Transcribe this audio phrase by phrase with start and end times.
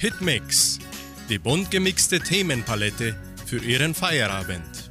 [0.00, 0.78] Hitmix,
[1.28, 3.14] die bunt gemixte Themenpalette
[3.44, 4.90] für Ihren Feierabend.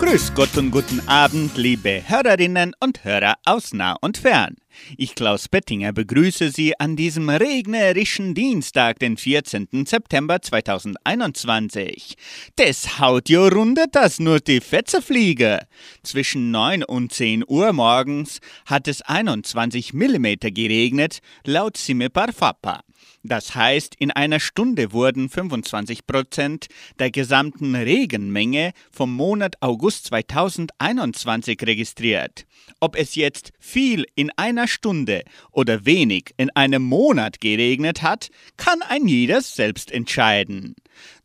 [0.00, 4.56] Grüß Gott und guten Abend, liebe Hörerinnen und Hörer aus nah und fern.
[4.96, 9.68] Ich, Klaus Bettinger, begrüße Sie an diesem regnerischen Dienstag, den 14.
[9.86, 12.16] September 2021.
[12.58, 15.60] Des haut jo rundet das nur die Fetzerfliege.
[16.02, 22.82] Zwischen 9 und 10 Uhr morgens hat es 21 mm geregnet, laut Sime Parfappa.
[23.22, 26.66] Das heißt, in einer Stunde wurden 25 Prozent
[26.98, 32.46] der gesamten Regenmenge vom Monat August 2021 registriert.
[32.80, 38.82] Ob es jetzt viel in einer Stunde oder wenig in einem Monat geregnet hat, kann
[38.82, 40.76] ein jeder selbst entscheiden.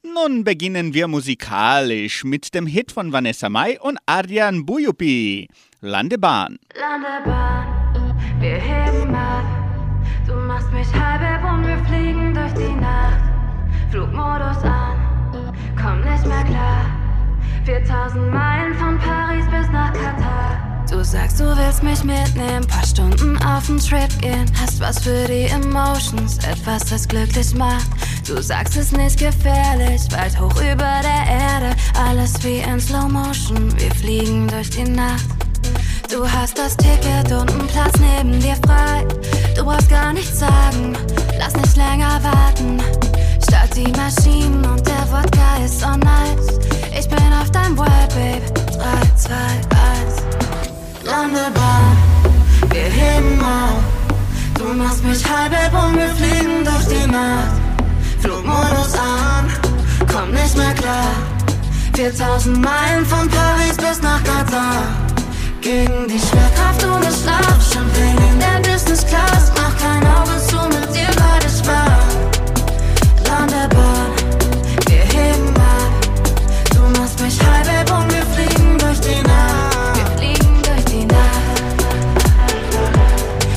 [0.04, 5.48] Nun beginnen wir musikalisch mit dem Hit von Vanessa Mai und Arjan Buyupi,
[5.82, 6.60] Landebahn.
[6.76, 9.63] Landebahn, wir heben ab.
[10.26, 13.22] Du machst mich halb und wir fliegen durch die Nacht.
[13.92, 14.98] Flugmodus an,
[15.80, 16.86] komm nicht mehr klar.
[17.66, 20.86] 4000 Meilen von Paris bis nach Katar.
[20.90, 24.46] Du sagst, du willst mich mitnehmen, paar Stunden auf den Trip gehen.
[24.62, 27.88] Hast was für die Emotions, etwas, das glücklich macht.
[28.28, 31.76] Du sagst, es nicht gefährlich, weit hoch über der Erde.
[32.08, 35.26] Alles wie in Slow Motion, wir fliegen durch die Nacht.
[36.10, 39.06] Du hast das Ticket und einen Platz neben dir frei.
[39.56, 40.96] Du brauchst gar nichts sagen,
[41.40, 42.80] lass nicht länger warten.
[43.42, 46.60] Start die Maschinen und der Wodka ist so nice.
[46.98, 48.54] Ich bin auf deinem World, Babe.
[48.78, 50.24] 3, 2, 1.
[51.04, 51.98] Landebahn,
[52.70, 53.84] wir heben auf.
[54.58, 57.54] Du machst mich halb und wir fliegen durch die Nacht.
[58.20, 59.52] Flugmodus an,
[60.12, 61.12] komm nicht mehr klar.
[61.96, 65.13] 4000 Meilen von Paris bis nach Katar.
[65.64, 69.50] Gegen die Schwerkraft ohne Schlaf, Champagne in der Business Class.
[69.56, 72.18] Mach kein Auge zu, mit dir beide Spaß.
[73.26, 74.12] Landebahn,
[74.88, 75.94] wir heben ab.
[76.76, 79.96] Du machst mich halb und wir fliegen durch die Nacht.
[79.96, 81.62] Wir fliegen durch die Nacht.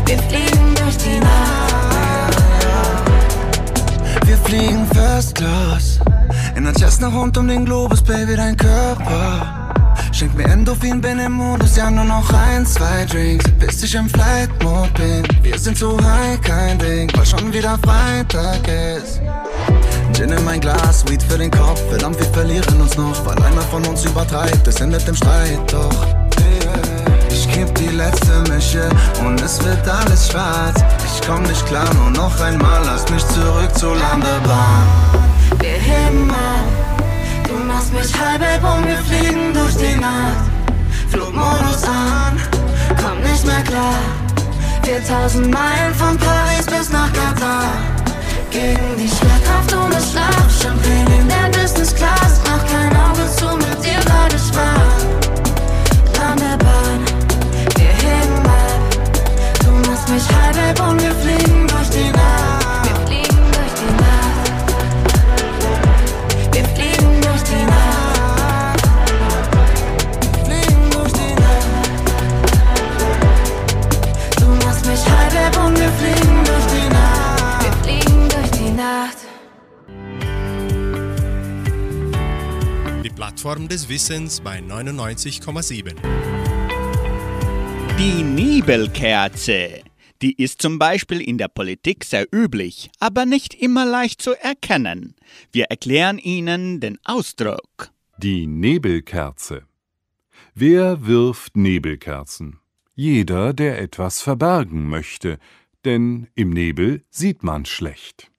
[0.06, 2.77] Wir fliegen durch die Nacht.
[4.27, 5.99] Wir fliegen First Class.
[6.55, 9.56] In der Cessna rund um den Globus, Baby, dein Körper.
[10.16, 13.44] Schenk mir Endorphin, bin im Modus, ja nur noch ein, zwei Drinks.
[13.59, 15.28] Bis ich im Flight-Mode bin.
[15.43, 19.21] Wir sind so high, kein Ding, weil schon wieder Freitag ist.
[20.15, 21.82] Gin in mein Glas, Weed für den Kopf.
[21.91, 24.66] Verdammt, wir verlieren uns noch, weil einer von uns übertreibt.
[24.66, 26.06] Es endet im Streit, doch.
[27.28, 28.88] Ich kipp die letzte Mische
[29.22, 30.83] und es wird alles schwarz.
[31.04, 34.87] Ich komm nicht klar, nur noch einmal, lass mich zurück zur Landebahn.
[35.60, 36.96] Wir heben ab.
[37.93, 40.51] Machst mich halb und wir fliegen durch die Nacht.
[41.09, 42.37] Flugmodus an,
[43.01, 44.01] komm nicht mehr klar.
[44.83, 47.71] 4000 Meilen von Paris bis nach Katar.
[48.51, 50.63] Gegen die Schwerkraft ohne Schlaf.
[50.63, 52.41] Champagne in der Business Class.
[52.45, 55.07] Mach kein Auge zu, mit dir beide Spaß.
[56.19, 57.05] Landebahn,
[57.77, 58.81] wir heben ab.
[59.65, 62.46] Du machst mich halb und wir fliegen durch die Nacht.
[75.66, 77.65] Und wir fliegen durch die Nacht.
[77.65, 79.19] Wir fliegen durch die Nacht.
[83.04, 85.94] Die Plattform des Wissens bei 99,7.
[87.99, 89.82] Die Nebelkerze.
[90.22, 95.15] Die ist zum Beispiel in der Politik sehr üblich, aber nicht immer leicht zu erkennen.
[95.53, 97.91] Wir erklären Ihnen den Ausdruck.
[98.19, 99.65] Die Nebelkerze.
[100.54, 102.60] Wer wirft Nebelkerzen?
[102.99, 105.39] Jeder, der etwas verbergen möchte,
[105.84, 108.33] denn im Nebel sieht man schlecht.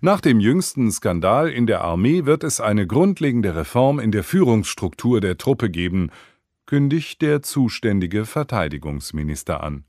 [0.00, 5.20] Nach dem jüngsten Skandal in der Armee wird es eine grundlegende Reform in der Führungsstruktur
[5.20, 6.10] der Truppe geben,
[6.66, 9.84] kündigt der zuständige Verteidigungsminister an.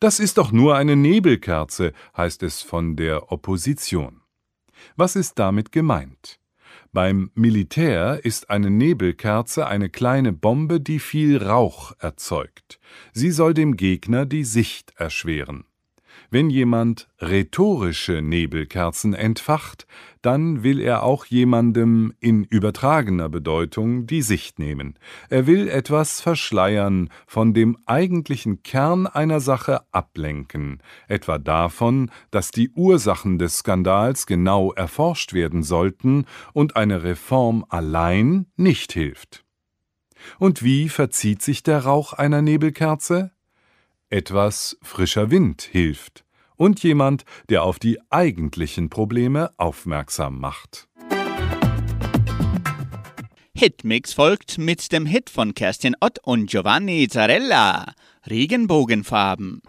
[0.00, 4.22] Das ist doch nur eine Nebelkerze, heißt es von der Opposition.
[4.96, 6.40] Was ist damit gemeint?
[6.94, 12.78] Beim Militär ist eine Nebelkerze eine kleine Bombe, die viel Rauch erzeugt.
[13.14, 15.64] Sie soll dem Gegner die Sicht erschweren.
[16.32, 19.86] Wenn jemand rhetorische Nebelkerzen entfacht,
[20.22, 24.98] dann will er auch jemandem in übertragener Bedeutung die Sicht nehmen.
[25.28, 32.70] Er will etwas verschleiern, von dem eigentlichen Kern einer Sache ablenken, etwa davon, dass die
[32.70, 36.24] Ursachen des Skandals genau erforscht werden sollten
[36.54, 39.44] und eine Reform allein nicht hilft.
[40.38, 43.32] Und wie verzieht sich der Rauch einer Nebelkerze?
[44.08, 46.21] Etwas frischer Wind hilft
[46.56, 50.88] und jemand, der auf die eigentlichen Probleme aufmerksam macht.
[53.54, 57.92] Hitmix folgt mit dem Hit von Kerstin Ott und Giovanni Zarella,
[58.28, 59.62] Regenbogenfarben.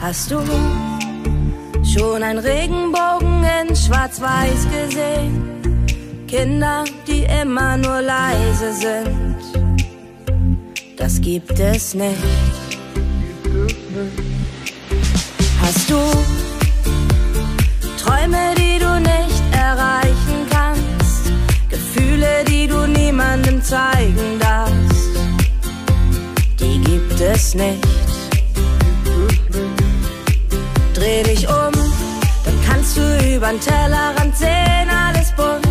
[0.00, 0.38] Hast du
[1.94, 5.62] schon ein Regenbogen in Schwarz-Weiß gesehen?
[6.26, 9.36] Kinder, die immer nur leise sind.
[10.96, 12.18] Das gibt es nicht.
[15.60, 16.00] Hast du
[18.02, 21.32] Träume, die du nicht erreichen kannst?
[21.68, 25.14] Gefühle, die du niemandem zeigen darfst?
[26.58, 27.86] Die gibt es nicht.
[30.94, 31.73] Dreh dich um,
[32.94, 33.02] kannst du
[33.34, 35.66] übern Tellerrand sehen, alles bunt.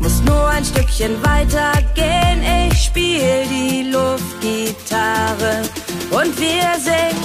[0.00, 5.62] Muss nur ein Stückchen weiter gehen, ich spiel die Luftgitarre
[6.10, 7.20] und wir singen.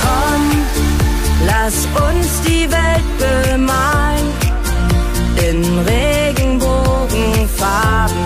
[0.00, 0.64] Komm,
[1.46, 4.30] lass uns die Welt bemalen
[5.48, 8.16] in Regenbogenfarben.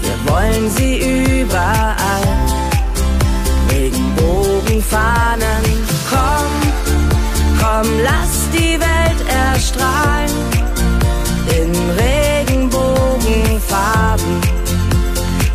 [0.00, 0.94] Wir wollen sie
[1.42, 2.26] überall.
[3.70, 5.62] Regenbogenfahnen,
[7.82, 10.30] komm, lass die Welt erstrahlen
[11.56, 14.40] in Regenbogenfarben.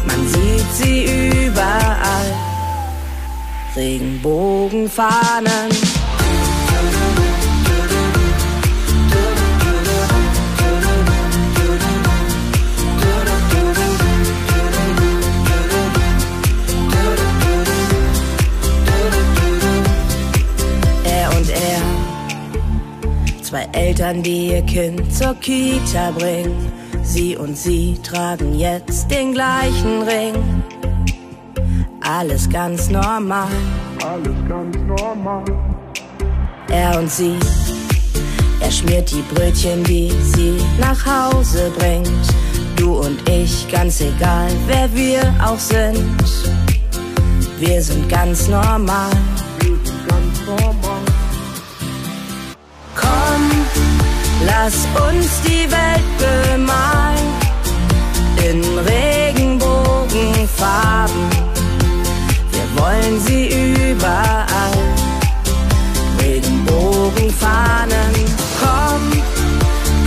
[0.06, 1.06] Man sieht sie
[1.48, 2.36] überall.
[3.76, 5.87] Regenbogenfahnen.
[23.48, 26.54] Zwei Eltern, die ihr Kind zur Kita bringen.
[27.02, 30.36] Sie und sie tragen jetzt den gleichen Ring.
[32.02, 33.48] Alles ganz normal.
[34.04, 35.46] Alles ganz normal.
[36.70, 37.38] Er und sie.
[38.60, 42.10] Er schmiert die Brötchen, die sie nach Hause bringt.
[42.76, 46.04] Du und ich, ganz egal, wer wir auch sind.
[47.60, 49.12] Wir sind ganz normal.
[49.62, 50.87] Wir sind ganz normal.
[54.48, 57.28] Lass uns die Welt bemalen
[58.50, 58.64] in
[58.94, 61.24] Regenbogenfarben.
[62.52, 63.46] Wir wollen sie
[63.92, 64.82] überall.
[66.22, 68.14] Regenbogenfahnen,
[68.62, 69.04] komm,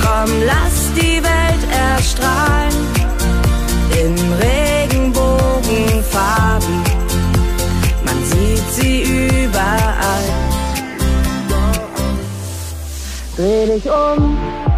[0.03, 2.75] komm, lass die Welt erstrahlen
[4.03, 4.15] in
[4.47, 6.80] Regenbogenfarben.
[13.41, 14.37] Dreh dich um,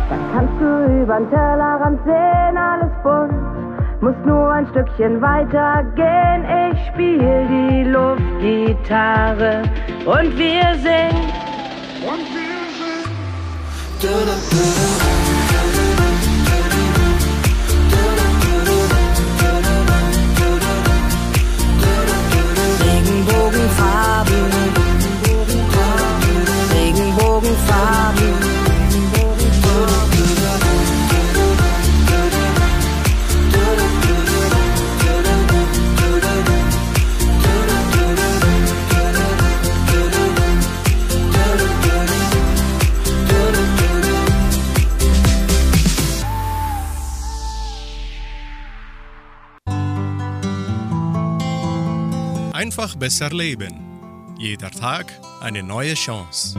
[0.08, 3.32] dann kannst du übern Tellerrand sehen, alles bunt.
[4.00, 7.18] Muss nur ein Stückchen weiter gehen, ich spiel
[7.48, 9.64] die Luftgitarre
[10.06, 11.32] und wir singen.
[12.06, 13.02] Und wir sind
[22.80, 24.42] Regenbogenfarben,
[26.72, 28.41] Regenbogenfarben.
[52.72, 54.34] Einfach besser leben.
[54.38, 55.12] Jeder Tag
[55.42, 56.58] eine neue Chance.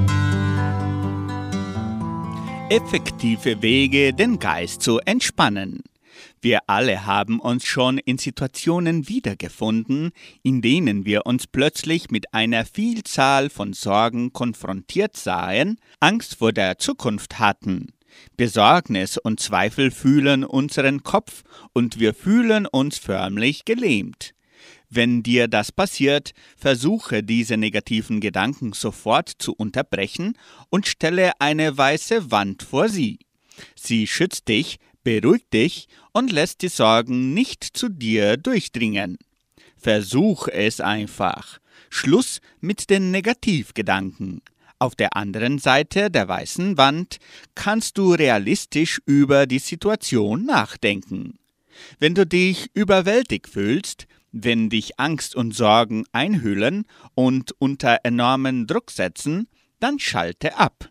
[2.69, 5.81] Effektive Wege, den Geist zu entspannen.
[6.39, 10.11] Wir alle haben uns schon in Situationen wiedergefunden,
[10.43, 16.77] in denen wir uns plötzlich mit einer Vielzahl von Sorgen konfrontiert sahen, Angst vor der
[16.77, 17.91] Zukunft hatten.
[18.37, 21.41] Besorgnis und Zweifel fühlen unseren Kopf
[21.73, 24.35] und wir fühlen uns förmlich gelähmt.
[24.95, 30.37] Wenn dir das passiert, versuche diese negativen Gedanken sofort zu unterbrechen
[30.69, 33.17] und stelle eine weiße Wand vor sie.
[33.75, 39.17] Sie schützt dich, beruhigt dich und lässt die Sorgen nicht zu dir durchdringen.
[39.77, 41.59] Versuch es einfach.
[41.89, 44.41] Schluss mit den Negativgedanken.
[44.77, 47.17] Auf der anderen Seite der weißen Wand
[47.55, 51.39] kannst du realistisch über die Situation nachdenken.
[51.97, 58.89] Wenn du dich überwältigt fühlst, Wenn dich Angst und Sorgen einhüllen und unter enormen Druck
[58.89, 59.47] setzen,
[59.79, 60.89] dann schalte ab.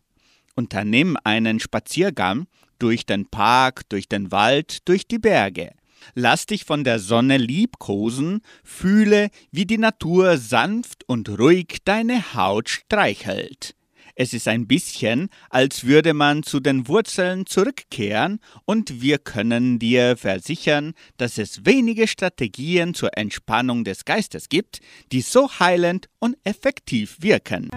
[0.55, 2.47] Unternimm einen Spaziergang
[2.79, 5.73] durch den Park, durch den Wald, durch die Berge.
[6.15, 12.69] Lass dich von der Sonne liebkosen, fühle, wie die Natur sanft und ruhig deine Haut
[12.69, 13.75] streichelt.
[14.15, 20.19] Es ist ein bisschen, als würde man zu den Wurzeln zurückkehren und wir können dir
[20.19, 24.81] versichern, dass es wenige Strategien zur Entspannung des Geistes gibt,
[25.13, 27.71] die so heilend und effektiv wirken.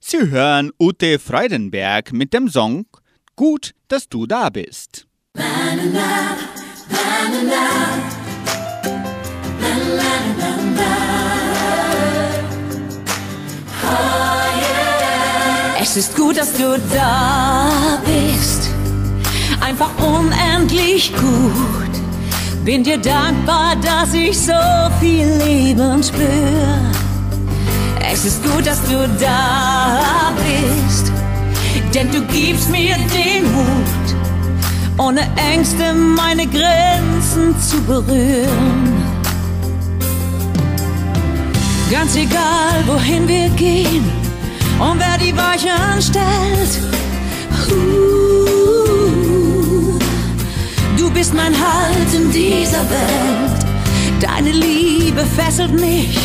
[0.00, 2.86] Sie hören Ute Freudenberg mit dem Song
[3.34, 5.06] Gut, dass du da bist.
[15.80, 18.68] Es ist gut, dass du da bist,
[19.60, 21.88] einfach unendlich gut.
[22.64, 24.52] Bin dir dankbar, dass ich so
[25.00, 26.92] viel Leben spür.
[28.12, 31.10] Es ist gut, dass du da bist,
[31.94, 34.27] denn du gibst mir den Mut,
[34.98, 35.20] ohne
[35.52, 38.92] Ängste meine Grenzen zu berühren.
[41.90, 44.04] Ganz egal, wohin wir gehen
[44.78, 46.80] und wer die Weichen stellt.
[47.70, 48.38] Uh,
[50.96, 53.66] du bist mein Halt in dieser Welt.
[54.20, 56.18] Deine Liebe fesselt mich,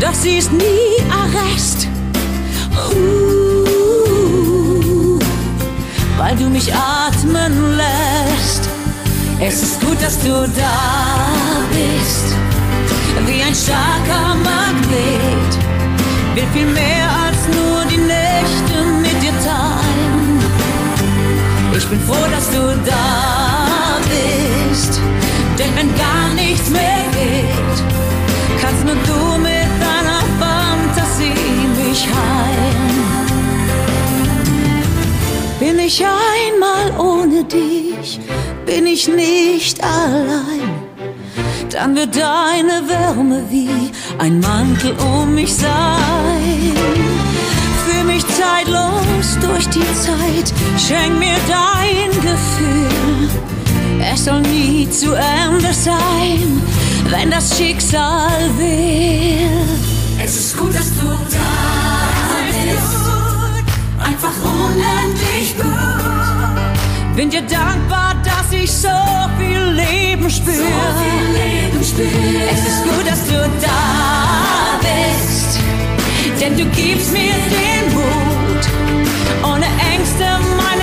[0.00, 1.88] doch sie ist nie Arrest.
[2.94, 3.37] Uh,
[6.28, 8.68] weil du mich atmen lässt.
[9.40, 10.78] Es ist gut, dass du da
[11.70, 12.34] bist,
[13.26, 15.52] wie ein starker Magnet.
[16.34, 20.38] Will viel mehr als nur die Nächte mit dir teilen.
[21.74, 25.00] Ich bin froh, dass du da bist,
[25.58, 27.76] denn wenn gar nichts mehr geht,
[28.60, 31.32] kannst nur du mit deiner Fantasie
[31.78, 32.87] mich heilen.
[35.68, 38.18] Bin ich einmal ohne dich,
[38.64, 40.72] bin ich nicht allein.
[41.70, 46.72] Dann wird deine Wärme wie ein Mantel um mich sein.
[47.84, 53.28] Fühl mich zeitlos durch die Zeit, schenk mir dein Gefühl.
[54.10, 56.62] Es soll nie zu Ende sein,
[57.10, 59.50] wenn das Schicksal will.
[60.24, 61.87] Es ist gut, dass du da bist.
[64.08, 67.14] Einfach unendlich gut.
[67.14, 68.88] Bin dir dankbar, dass ich so
[69.38, 70.56] viel Leben spüre.
[70.56, 70.62] So
[71.02, 72.06] viel Leben spür.
[72.50, 75.60] Es ist gut, dass du da bist,
[76.40, 78.64] denn du gibst mir den Mut,
[79.42, 80.24] ohne Ängste
[80.56, 80.77] meine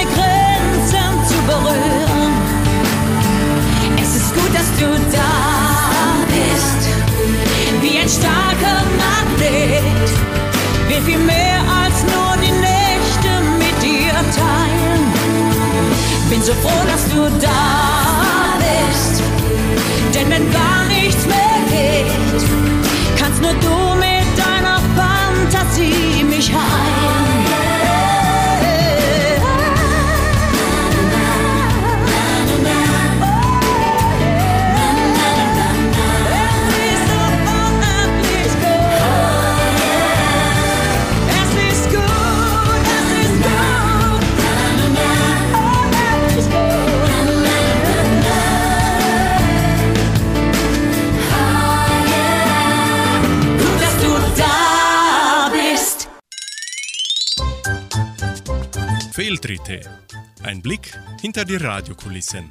[61.35, 62.49] hinter die Radiokulissen.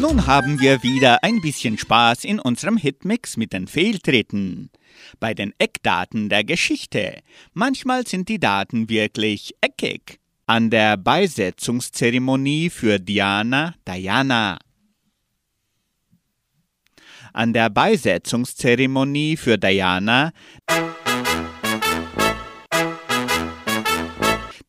[0.00, 4.70] Nun haben wir wieder ein bisschen Spaß in unserem Hitmix mit den Fehltritten.
[5.20, 7.18] Bei den Eckdaten der Geschichte.
[7.52, 10.18] Manchmal sind die Daten wirklich eckig.
[10.46, 14.58] An der Beisetzungszeremonie für Diana, Diana.
[17.34, 20.32] An der Beisetzungszeremonie für Diana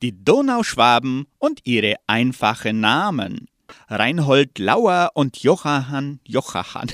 [0.03, 3.47] die Donauschwaben und ihre einfachen Namen.
[3.87, 6.91] Reinhold Lauer und Johann Jochahan.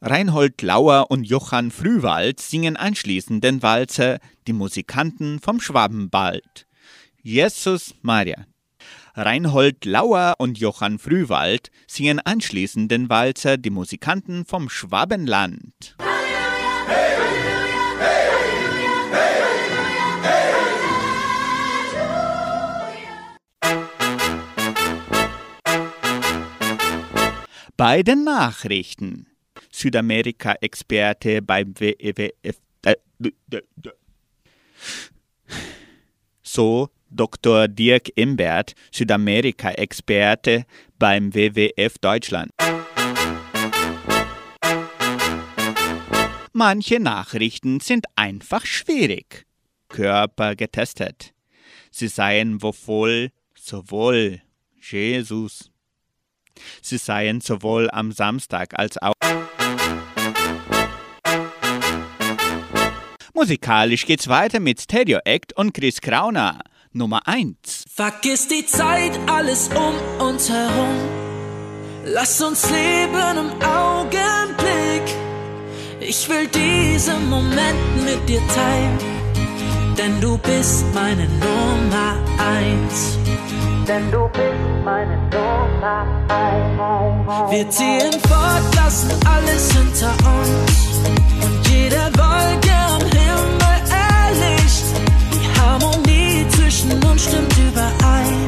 [0.00, 6.66] Reinhold Lauer und Johann Frühwald singen anschließend den Walzer Die Musikanten vom Schwabenwald.
[7.22, 8.46] Jesus Maria.
[9.14, 15.96] Reinhold Lauer und Johann Frühwald singen anschließend den Walzer Die Musikanten vom Schwabenland.
[27.84, 29.26] Bei den Nachrichten.
[29.72, 32.60] Südamerika-Experte beim WWF.
[32.84, 32.94] Äh,
[36.44, 37.66] so Dr.
[37.66, 40.64] Dirk Imbert, Südamerika-Experte
[41.00, 42.52] beim WWF Deutschland.
[46.52, 49.44] Manche Nachrichten sind einfach schwierig.
[49.88, 51.34] Körper getestet.
[51.90, 54.40] Sie seien wohl sowohl
[54.80, 55.71] Jesus.
[56.80, 59.14] Sie seien sowohl am Samstag als auch
[63.34, 66.60] Musikalisch geht's weiter mit Stereo Act und Chris Krauner.
[66.92, 67.86] Nummer 1.
[67.92, 70.94] Vergiss die Zeit, alles um uns herum.
[72.04, 75.16] Lass uns leben im Augenblick.
[76.00, 78.98] Ich will diesen Moment mit dir teilen,
[79.96, 83.18] denn du bist meine Nummer 1.
[83.92, 87.50] Denn du bist meine Nummer 1.
[87.50, 90.88] Wir ziehen fort, lassen alles hinter uns
[91.44, 94.86] und jede Wolke am Himmel erlischt.
[95.34, 98.46] Die Harmonie zwischen uns stimmt überein.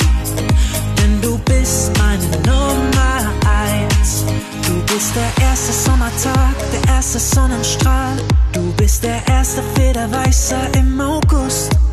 [0.96, 4.24] Denn du bist meine Nummer eins.
[4.66, 8.16] Du bist der erste Sommertag, der erste Sonnenstrahl.
[8.54, 11.83] Du bist der erste Federweißer im August.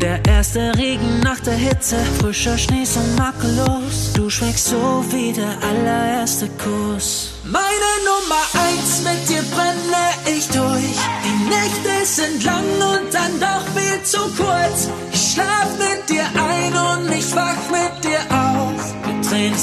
[0.00, 4.14] Der erste Regen nach der Hitze, frischer Schnee so makellos.
[4.14, 7.34] Du schmeckst so wie der allererste Kuss.
[7.44, 10.96] Meine Nummer eins, mit dir brenne ich durch.
[11.24, 14.88] Die Nächte sind lang und dann doch viel zu kurz.
[15.12, 18.94] Ich schlaf mit dir ein und ich wach mit dir auf.
[19.04, 19.54] Wir drehen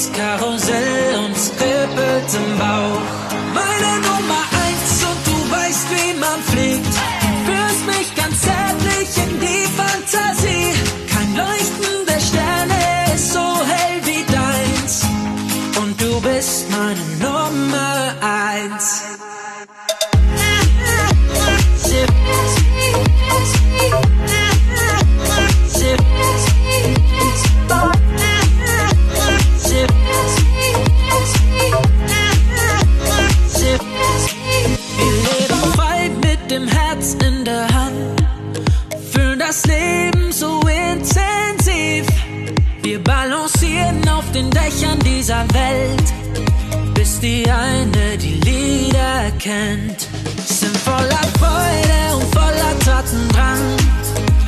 [45.27, 50.07] dieser Welt, bis die eine die Lieder kennt.
[50.45, 53.75] Sind voller Freude und voller Tatendrang,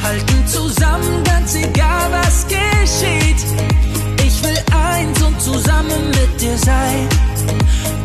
[0.02, 3.44] halten zusammen, ganz egal was geschieht.
[4.26, 7.10] Ich will eins und zusammen mit dir sein,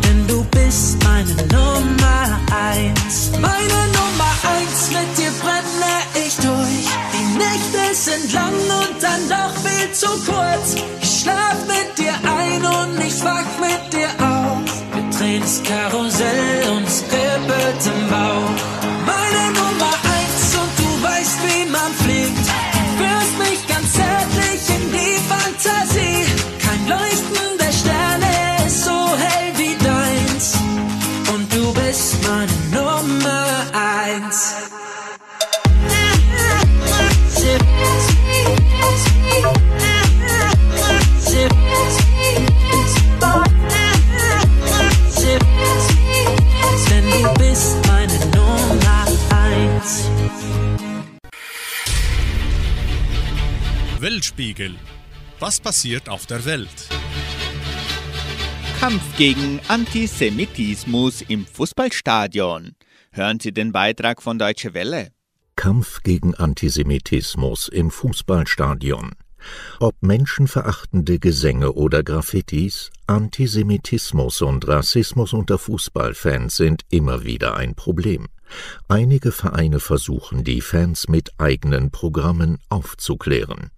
[0.03, 2.41] denn du bist meine Nummer
[2.73, 3.31] eins.
[3.41, 5.95] Meine Nummer eins, mit dir brenne
[6.27, 6.89] ich durch.
[7.15, 10.77] Die Nächte sind lang und dann doch viel zu kurz.
[11.01, 14.65] Ich schlaf mit dir ein und ich wach mit dir auf.
[14.95, 18.74] Wir drehen das Karussell und es kribbelt im Bauch.
[54.35, 54.75] Weltspiegel.
[55.39, 56.89] Was passiert auf der Welt?
[58.81, 62.73] Kampf gegen Antisemitismus im Fußballstadion.
[63.13, 65.09] Hören Sie den Beitrag von Deutsche Welle.
[65.57, 69.13] Kampf gegen Antisemitismus im Fußballstadion.
[69.79, 78.27] Ob menschenverachtende Gesänge oder Graffitis, Antisemitismus und Rassismus unter Fußballfans sind immer wieder ein Problem.
[78.89, 83.71] Einige Vereine versuchen, die Fans mit eigenen Programmen aufzuklären.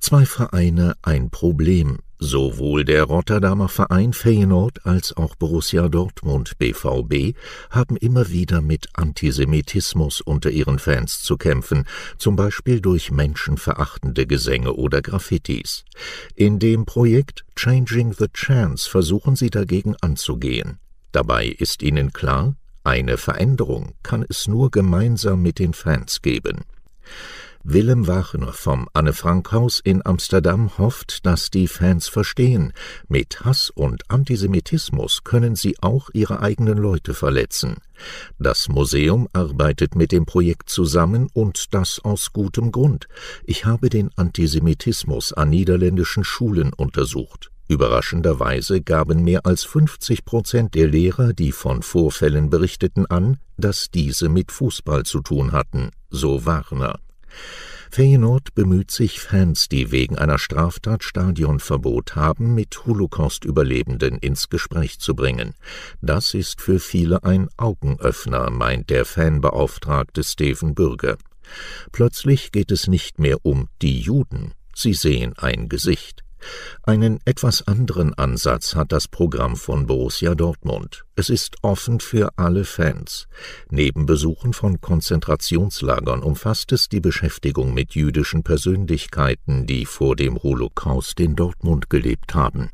[0.00, 1.98] Zwei Vereine ein Problem.
[2.18, 7.34] Sowohl der Rotterdamer Verein Feyenoord als auch Borussia Dortmund BVB
[7.70, 11.86] haben immer wieder mit Antisemitismus unter ihren Fans zu kämpfen,
[12.18, 15.84] zum Beispiel durch menschenverachtende Gesänge oder Graffitis.
[16.34, 20.78] In dem Projekt Changing the Chance versuchen sie dagegen anzugehen.
[21.12, 26.64] Dabei ist ihnen klar, eine Veränderung kann es nur gemeinsam mit den Fans geben.
[27.62, 32.72] Willem Wagner vom Anne-Frank-Haus in Amsterdam hofft, dass die Fans verstehen,
[33.06, 37.76] mit Hass und Antisemitismus können sie auch ihre eigenen Leute verletzen.
[38.38, 43.08] Das Museum arbeitet mit dem Projekt zusammen und das aus gutem Grund.
[43.44, 47.50] Ich habe den Antisemitismus an niederländischen Schulen untersucht.
[47.68, 54.30] Überraschenderweise gaben mehr als 50 Prozent der Lehrer, die von Vorfällen berichteten, an, dass diese
[54.30, 56.98] mit Fußball zu tun hatten, so Warner.
[57.90, 65.16] Feyenoord bemüht sich, Fans, die wegen einer Straftat Stadionverbot haben, mit Holocaust-Überlebenden ins Gespräch zu
[65.16, 65.54] bringen.
[66.00, 71.18] Das ist für viele ein Augenöffner, meint der Fanbeauftragte Steven Bürger.
[71.90, 76.22] Plötzlich geht es nicht mehr um die Juden, sie sehen ein Gesicht.
[76.82, 81.04] Einen etwas anderen Ansatz hat das Programm von Borussia Dortmund.
[81.14, 83.28] Es ist offen für alle Fans.
[83.68, 91.20] Neben Besuchen von Konzentrationslagern umfasst es die Beschäftigung mit jüdischen Persönlichkeiten, die vor dem Holocaust
[91.20, 92.70] in Dortmund gelebt haben.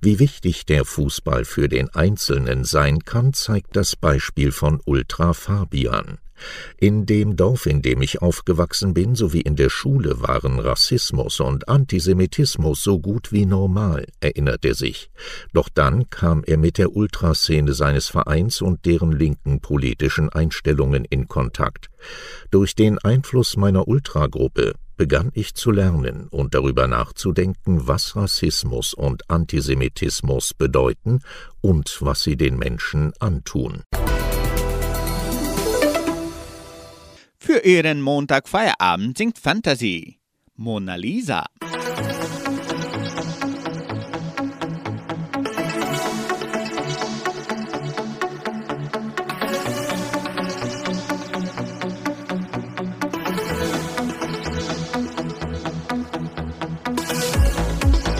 [0.00, 6.18] Wie wichtig der Fußball für den Einzelnen sein kann, zeigt das Beispiel von Ultra Fabian.
[6.78, 11.68] In dem Dorf, in dem ich aufgewachsen bin, sowie in der Schule waren Rassismus und
[11.68, 15.10] Antisemitismus so gut wie normal, erinnert er sich.
[15.52, 21.28] Doch dann kam er mit der Ultraszene seines Vereins und deren linken politischen Einstellungen in
[21.28, 21.88] Kontakt.
[22.50, 29.28] Durch den Einfluss meiner Ultragruppe begann ich zu lernen und darüber nachzudenken, was Rassismus und
[29.28, 31.20] Antisemitismus bedeuten
[31.60, 33.82] und was sie den Menschen antun.
[37.44, 40.20] Für ihren Montagfeierabend singt Fantasy.
[40.54, 41.44] Mona Lisa.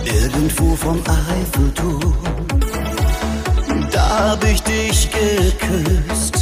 [0.05, 2.17] Irgendwo vom Eiffelturm,
[3.93, 6.42] da hab ich dich geküsst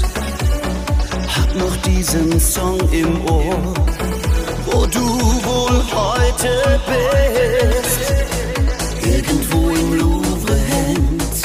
[1.41, 3.75] hab noch diesen Song im Ohr,
[4.67, 5.07] wo du
[5.45, 8.13] wohl heute bist.
[9.03, 11.37] Irgendwo im Louvre hängt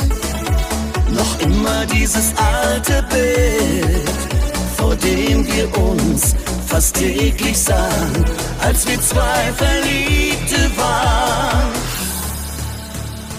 [1.11, 4.09] noch immer dieses alte Bild,
[4.77, 6.35] vor dem wir uns
[6.67, 8.25] fast täglich sahen,
[8.61, 11.71] als wir zwei Verliebte waren.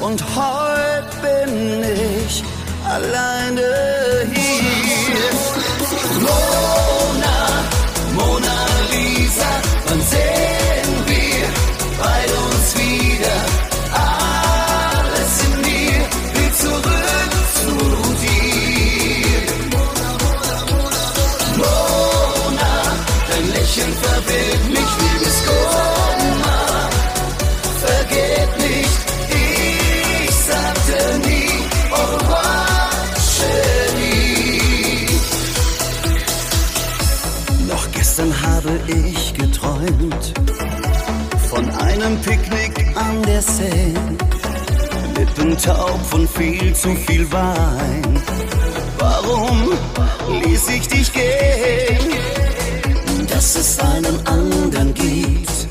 [0.01, 2.45] Und heute bin ich
[2.85, 3.96] alleine
[43.43, 44.17] Seine.
[45.15, 48.23] Lippen taub von viel zu viel Wein.
[48.99, 49.73] Warum
[50.43, 52.13] ließ ich dich gehen?
[53.29, 55.69] Dass es einen anderen gibt,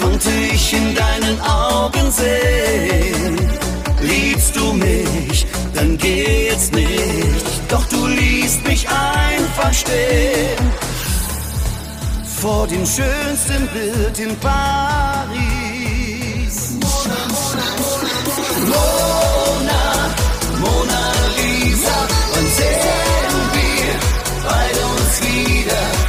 [0.00, 3.36] konnte ich in deinen Augen sehen.
[4.00, 7.44] Liebst du mich, dann geht's nicht.
[7.68, 10.70] Doch du liest mich einfach stehen.
[12.40, 15.49] Vor dem schönsten Bild in Paris.
[18.68, 20.14] Mona,
[20.60, 23.94] Mona Lisa, wann sehen wir
[24.48, 25.99] beide uns wieder?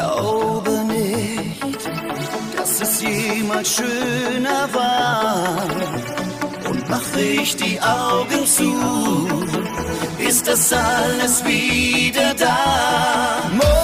[0.00, 1.78] Glaube nicht,
[2.56, 5.64] dass es jemals schöner war.
[6.68, 9.28] Und mach ich die Augen zu,
[10.18, 13.79] ist das alles wieder da.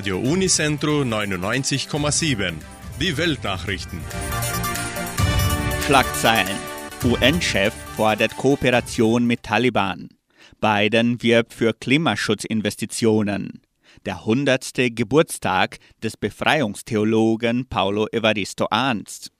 [0.00, 2.54] Radio Unicentro 99,7.
[2.98, 4.00] Die Weltnachrichten.
[5.84, 6.56] Schlagzeilen.
[7.04, 10.08] UN-Chef fordert Kooperation mit Taliban.
[10.58, 13.60] Biden wirbt für Klimaschutzinvestitionen.
[14.06, 14.70] Der 100.
[14.94, 19.30] Geburtstag des Befreiungstheologen Paulo Evaristo Arnst.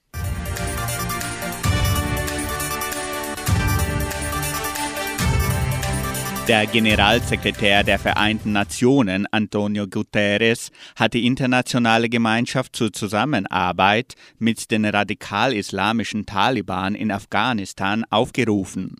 [6.51, 14.83] Der Generalsekretär der Vereinten Nationen, Antonio Guterres, hat die internationale Gemeinschaft zur Zusammenarbeit mit den
[14.83, 18.97] radikal-islamischen Taliban in Afghanistan aufgerufen.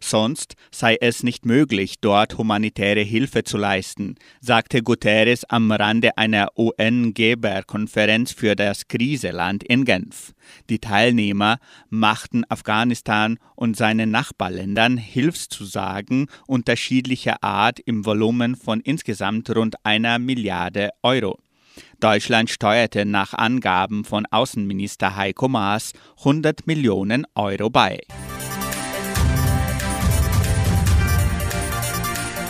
[0.00, 6.48] Sonst sei es nicht möglich, dort humanitäre Hilfe zu leisten, sagte Guterres am Rande einer
[6.56, 10.32] UN-Geberkonferenz für das Kriseland in Genf.
[10.68, 19.76] Die Teilnehmer machten Afghanistan und seinen Nachbarländern Hilfszusagen unterschiedlicher Art im Volumen von insgesamt rund
[19.84, 21.38] einer Milliarde Euro.
[22.00, 28.00] Deutschland steuerte nach Angaben von Außenminister Heiko Maas 100 Millionen Euro bei.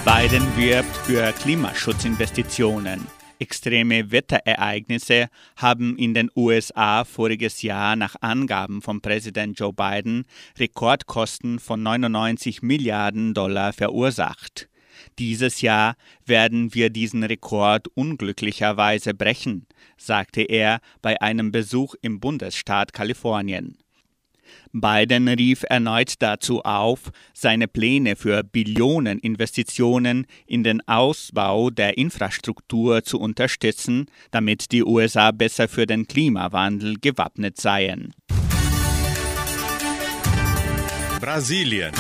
[0.04, 3.06] Biden wirbt für Klimaschutzinvestitionen.
[3.38, 10.24] Extreme Wetterereignisse haben in den USA voriges Jahr nach Angaben von Präsident Joe Biden
[10.58, 14.68] Rekordkosten von 99 Milliarden Dollar verursacht.
[15.20, 15.94] Dieses Jahr
[16.26, 23.78] werden wir diesen Rekord unglücklicherweise brechen, sagte er bei einem Besuch im Bundesstaat Kalifornien.
[24.72, 33.04] Biden rief erneut dazu auf, seine Pläne für Billionen Investitionen in den Ausbau der Infrastruktur
[33.04, 38.14] zu unterstützen, damit die USA besser für den Klimawandel gewappnet seien.
[41.20, 41.92] Brasilien.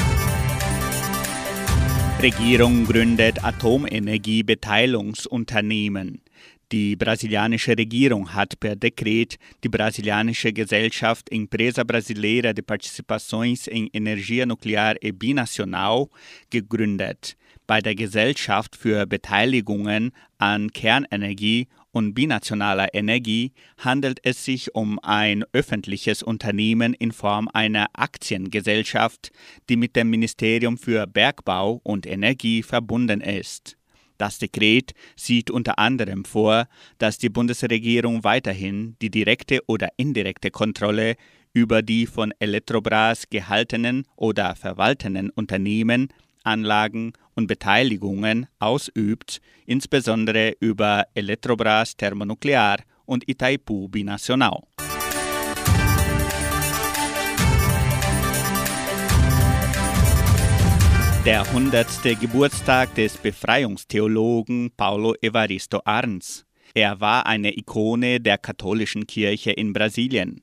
[2.22, 6.21] Regierung gründet Atomenergiebeteiligungsunternehmen.
[6.72, 14.46] Die brasilianische Regierung hat per Dekret die brasilianische Gesellschaft Empresa Brasileira de Participações em Energia
[14.46, 16.08] Nuclear e Binacional
[16.48, 17.36] gegründet.
[17.66, 25.44] Bei der Gesellschaft für Beteiligungen an Kernenergie und binationaler Energie handelt es sich um ein
[25.52, 29.30] öffentliches Unternehmen in Form einer Aktiengesellschaft,
[29.68, 33.76] die mit dem Ministerium für Bergbau und Energie verbunden ist.
[34.22, 41.16] Das Dekret sieht unter anderem vor, dass die Bundesregierung weiterhin die direkte oder indirekte Kontrolle
[41.52, 46.10] über die von Elektrobras gehaltenen oder verwalteten Unternehmen,
[46.44, 54.60] Anlagen und Beteiligungen ausübt, insbesondere über Elektrobras Thermonuklear und Itaipu Binacional.
[61.24, 62.18] Der 100.
[62.20, 66.44] Geburtstag des Befreiungstheologen Paulo Evaristo Arns.
[66.74, 70.42] Er war eine Ikone der katholischen Kirche in Brasilien.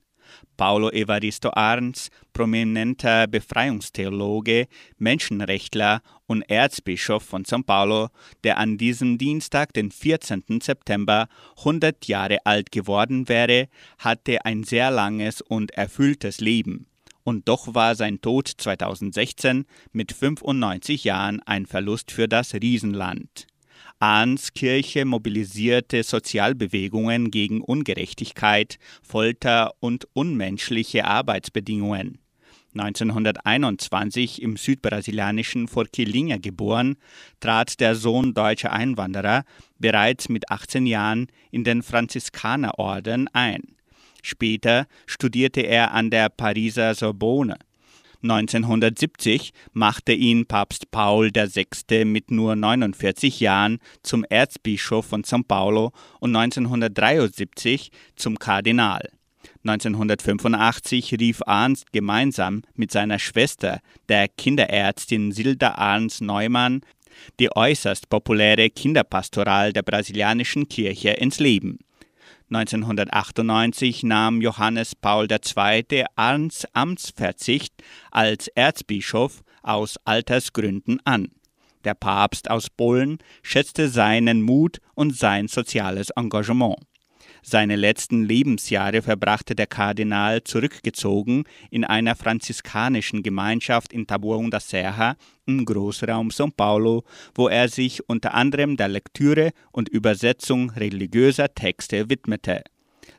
[0.56, 8.08] Paulo Evaristo Arns, prominenter Befreiungstheologe, Menschenrechtler und Erzbischof von São Paulo,
[8.46, 10.62] der an diesem Dienstag, den 14.
[10.62, 16.88] September, 100 Jahre alt geworden wäre, hatte ein sehr langes und erfülltes Leben
[17.30, 23.46] und doch war sein Tod 2016 mit 95 Jahren ein Verlust für das Riesenland.
[24.00, 32.18] Ahns Kirche mobilisierte Sozialbewegungen gegen Ungerechtigkeit, Folter und unmenschliche Arbeitsbedingungen.
[32.76, 36.98] 1921 im südbrasilianischen Forquilinha geboren,
[37.39, 39.44] trat der Sohn deutscher Einwanderer
[39.78, 43.79] bereits mit 18 Jahren in den Franziskanerorden ein.
[44.22, 47.58] Später studierte er an der Pariser Sorbonne.
[48.22, 52.04] 1970 machte ihn Papst Paul VI.
[52.04, 59.10] mit nur 49 Jahren zum Erzbischof von São Paulo und 1973 zum Kardinal.
[59.64, 63.80] 1985 rief Arnst gemeinsam mit seiner Schwester,
[64.10, 66.82] der Kinderärztin Silda Arns Neumann,
[67.40, 71.80] die äußerst populäre Kinderpastoral der brasilianischen Kirche ins Leben.
[72.52, 76.06] 1998 nahm Johannes Paul II.
[76.16, 77.74] Arns Amtsverzicht
[78.12, 81.30] als Erzbischof aus Altersgründen an.
[81.84, 86.78] Der Papst aus Polen schätzte seinen Mut und sein soziales Engagement.
[87.41, 95.15] Seine letzten Lebensjahre verbrachte der Kardinal zurückgezogen in einer franziskanischen Gemeinschaft in Taboão da Serra
[95.45, 102.10] im Großraum São Paulo, wo er sich unter anderem der Lektüre und Übersetzung religiöser Texte
[102.10, 102.63] widmete.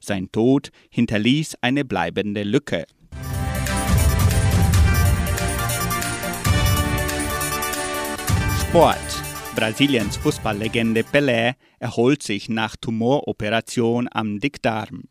[0.00, 2.84] Sein Tod hinterließ eine bleibende Lücke.
[8.60, 15.08] Sport Brasiliens Fußballlegende Pelé erholt sich nach Tumoroperation am Dickdarm.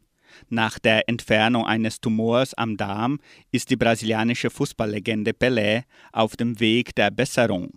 [0.47, 3.19] Nach der Entfernung eines Tumors am Darm
[3.51, 7.71] ist die brasilianische Fußballlegende Pelé auf dem Weg der Besserung.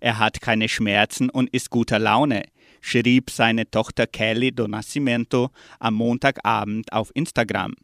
[0.00, 2.42] Er hat keine Schmerzen und ist guter Laune,
[2.80, 7.74] schrieb seine Tochter Kelly do Nascimento am Montagabend auf Instagram.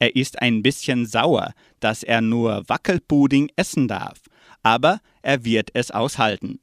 [0.00, 4.18] Er ist ein bisschen sauer, dass er nur Wackelpudding essen darf,
[4.64, 6.58] aber er wird es aushalten.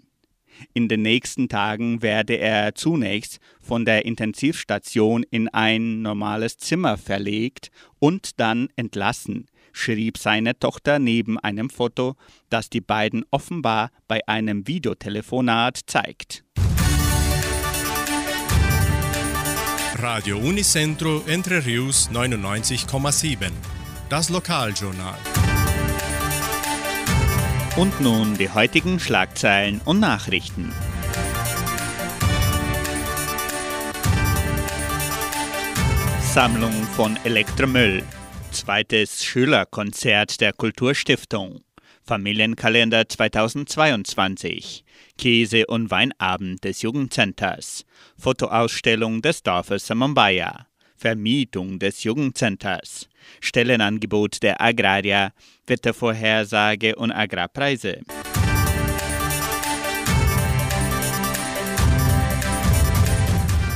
[0.73, 7.69] In den nächsten Tagen werde er zunächst von der Intensivstation in ein normales Zimmer verlegt
[7.99, 12.15] und dann entlassen, schrieb seine Tochter neben einem Foto,
[12.49, 16.43] das die beiden offenbar bei einem Videotelefonat zeigt.
[19.95, 23.51] Radio Unicentro Entre Rius 99,7.
[24.09, 25.17] Das Lokaljournal.
[27.77, 30.73] Und nun die heutigen Schlagzeilen und Nachrichten.
[36.21, 38.03] Sammlung von Elektromüll.
[38.51, 41.61] Zweites Schülerkonzert der Kulturstiftung.
[42.03, 44.83] Familienkalender 2022.
[45.17, 47.85] Käse- und Weinabend des Jugendcenters.
[48.17, 50.67] Fotoausstellung des Dorfes Samambaya.
[51.01, 53.09] Vermietung des Jugendcenters.
[53.39, 55.33] Stellenangebot der Agrarier.
[55.65, 58.01] Wettervorhersage und Agrarpreise.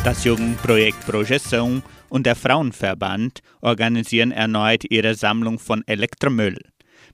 [0.03, 6.59] Das Jugendprojekt Projeção und der Frauenverband organisieren erneut ihre Sammlung von Elektromüll.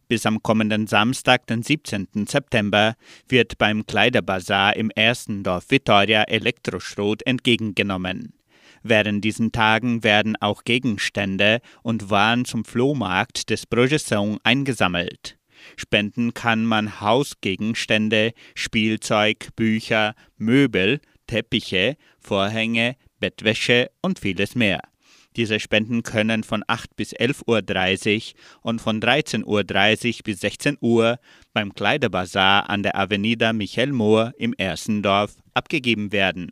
[0.09, 2.25] Bis am kommenden Samstag, den 17.
[2.27, 2.95] September,
[3.29, 8.40] wird beim Kleiderbazar im ersten Dorf Vittoria Elektroschrot entgegengenommen.
[8.83, 15.37] Während diesen Tagen werden auch Gegenstände und Waren zum Flohmarkt des Projeção eingesammelt.
[15.77, 24.81] Spenden kann man Hausgegenstände, Spielzeug, Bücher, Möbel, Teppiche, Vorhänge, Bettwäsche und vieles mehr.
[25.37, 31.19] Diese Spenden können von 8 bis 11.30 Uhr und von 13.30 Uhr bis 16 Uhr
[31.53, 36.51] beim Kleiderbazar an der Avenida Michel Mohr im Ersendorf abgegeben werden.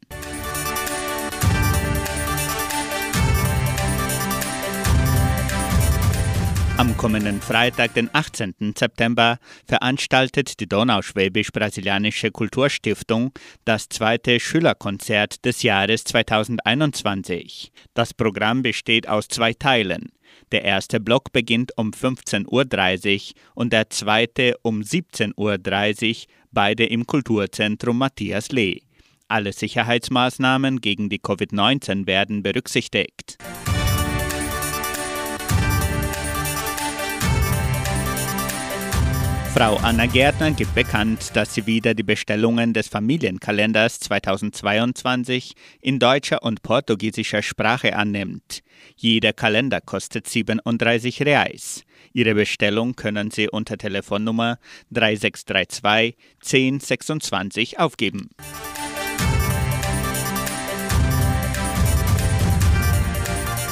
[6.79, 8.73] Am kommenden Freitag, den 18.
[8.73, 13.33] September, veranstaltet die Donauschwäbisch-Brasilianische Kulturstiftung
[13.65, 17.73] das zweite Schülerkonzert des Jahres 2021.
[17.93, 20.13] Das Programm besteht aus zwei Teilen.
[20.53, 27.05] Der erste Block beginnt um 15.30 Uhr und der zweite um 17.30 Uhr, beide im
[27.05, 28.83] Kulturzentrum Matthias Lee.
[29.27, 33.37] Alle Sicherheitsmaßnahmen gegen die Covid-19 werden berücksichtigt.
[39.53, 46.43] Frau Anna Gärtner gibt bekannt, dass sie wieder die Bestellungen des Familienkalenders 2022 in deutscher
[46.43, 48.61] und portugiesischer Sprache annimmt.
[48.95, 51.83] Jeder Kalender kostet 37 Reais.
[52.13, 54.59] Ihre Bestellung können Sie unter Telefonnummer
[54.91, 58.29] 3632 1026 aufgeben.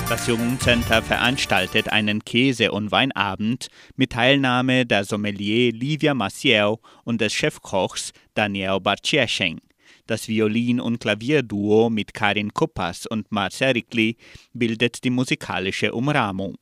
[0.10, 3.68] Das Jugendcenter veranstaltet einen Käse- und Weinabend
[3.98, 9.60] mit Teilnahme der Sommelier Livia Maciel und des Chefkochs Daniel Barciescheng.
[10.06, 14.16] Das Violin- und Klavierduo mit Karin Kuppas und Marcel Rickli
[14.54, 16.56] bildet die musikalische Umrahmung.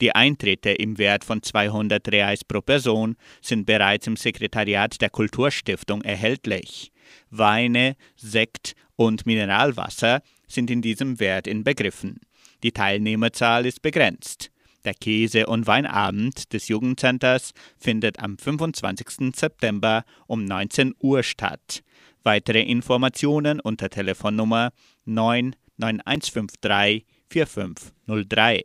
[0.00, 6.02] Die Eintritte im Wert von 200 Reais pro Person sind bereits im Sekretariat der Kulturstiftung
[6.02, 6.92] erhältlich.
[7.30, 12.20] Weine, Sekt und Mineralwasser sind in diesem Wert inbegriffen.
[12.64, 14.50] Die Teilnehmerzahl ist begrenzt.
[14.86, 19.36] Der Käse- und Weinabend des Jugendcenters findet am 25.
[19.36, 21.82] September um 19 Uhr statt.
[22.22, 24.72] Weitere Informationen unter Telefonnummer
[25.04, 28.64] 99153 4503.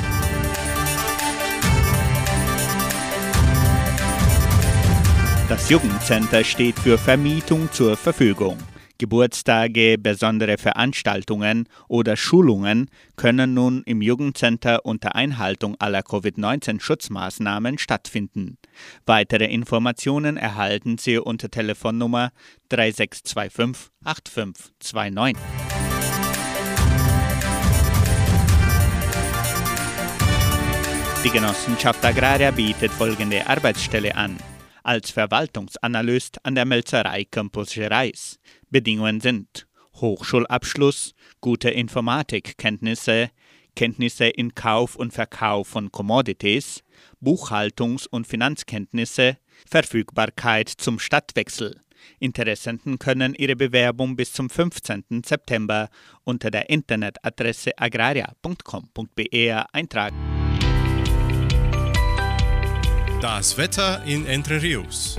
[5.51, 8.57] Das Jugendcenter steht für Vermietung zur Verfügung.
[8.97, 18.59] Geburtstage, besondere Veranstaltungen oder Schulungen können nun im Jugendcenter unter Einhaltung aller Covid-19-Schutzmaßnahmen stattfinden.
[19.05, 22.31] Weitere Informationen erhalten Sie unter Telefonnummer
[22.69, 25.37] 3625 8529.
[31.25, 34.37] Die Genossenschaft Agraria bietet folgende Arbeitsstelle an.
[34.83, 38.39] Als Verwaltungsanalyst an der Melzerei Campus Gerais.
[38.69, 43.29] Bedingungen sind Hochschulabschluss, gute Informatikkenntnisse,
[43.75, 46.83] Kenntnisse in Kauf und Verkauf von Commodities,
[47.23, 49.37] Buchhaltungs- und Finanzkenntnisse,
[49.69, 51.79] Verfügbarkeit zum Stadtwechsel.
[52.19, 55.21] Interessenten können ihre Bewerbung bis zum 15.
[55.23, 55.89] September
[56.23, 60.30] unter der Internetadresse agraria.com.br eintragen.
[63.21, 65.15] Das Wetter in Entre Rios.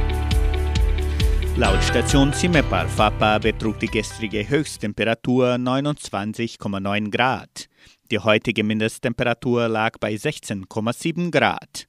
[1.56, 7.68] Laut Station Cimepar Fapa betrug die gestrige Höchsttemperatur 29,9 Grad.
[8.10, 11.86] Die heutige Mindesttemperatur lag bei 16,7 Grad.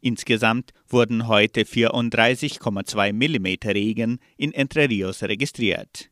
[0.00, 6.08] Insgesamt wurden heute 34,2 mm Regen in Entre Rios registriert.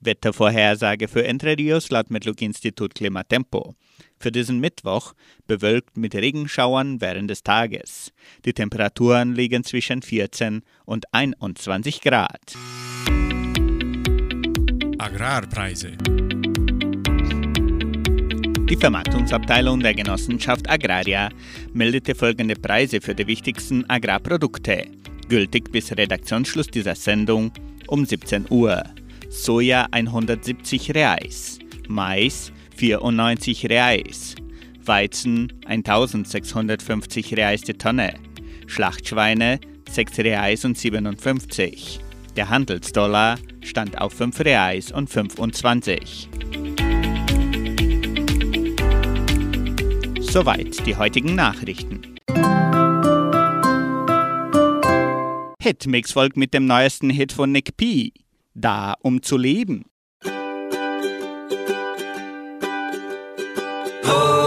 [0.00, 3.76] Wettervorhersage für Entre Rios laut Metlog-Institut Klimatempo.
[4.18, 5.14] Für diesen Mittwoch
[5.46, 8.12] bewölkt mit Regenschauern während des Tages.
[8.44, 12.54] Die Temperaturen liegen zwischen 14 und 21 Grad.
[14.98, 15.96] Agrarpreise.
[18.70, 21.30] Die Vermarktungsabteilung der Genossenschaft Agraria
[21.72, 24.86] meldete folgende Preise für die wichtigsten Agrarprodukte,
[25.28, 27.50] gültig bis Redaktionsschluss dieser Sendung
[27.88, 28.84] um 17 Uhr.
[29.28, 34.36] Soja 170 Reais, Mais 94 Reais,
[34.82, 38.14] Weizen 1650 Reais die Tonne,
[38.66, 39.60] Schlachtschweine
[39.90, 42.00] 6 Reais und 57.
[42.36, 46.30] Der Handelsdollar stand auf 5 Reais und 25.
[50.20, 52.00] Soweit die heutigen Nachrichten.
[55.60, 58.14] Hitmix folgt mit dem neuesten Hit von Nick P.
[58.54, 59.89] Da um zu leben.
[64.02, 64.39] Wir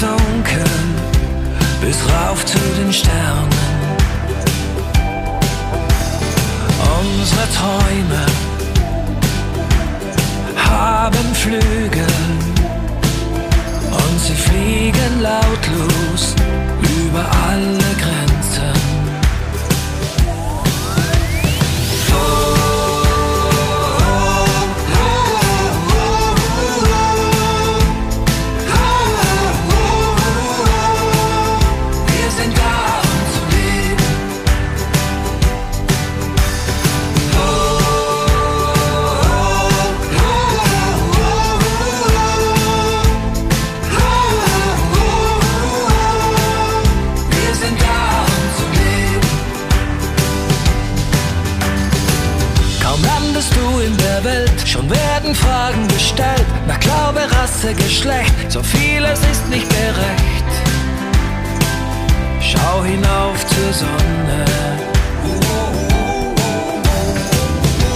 [0.00, 0.64] Dunkel
[1.80, 3.48] bis rauf zu den Sternen.
[7.00, 8.26] Unsere Träume
[10.56, 12.14] haben Flügel
[13.90, 16.34] und sie fliegen lautlos
[16.80, 18.27] über alle Grenzen.
[54.78, 56.46] Schon werden Fragen gestellt.
[56.66, 60.50] Nach Glaube, Rasse, Geschlecht, so vieles ist nicht gerecht.
[62.40, 64.44] Schau hinauf zur Sonne.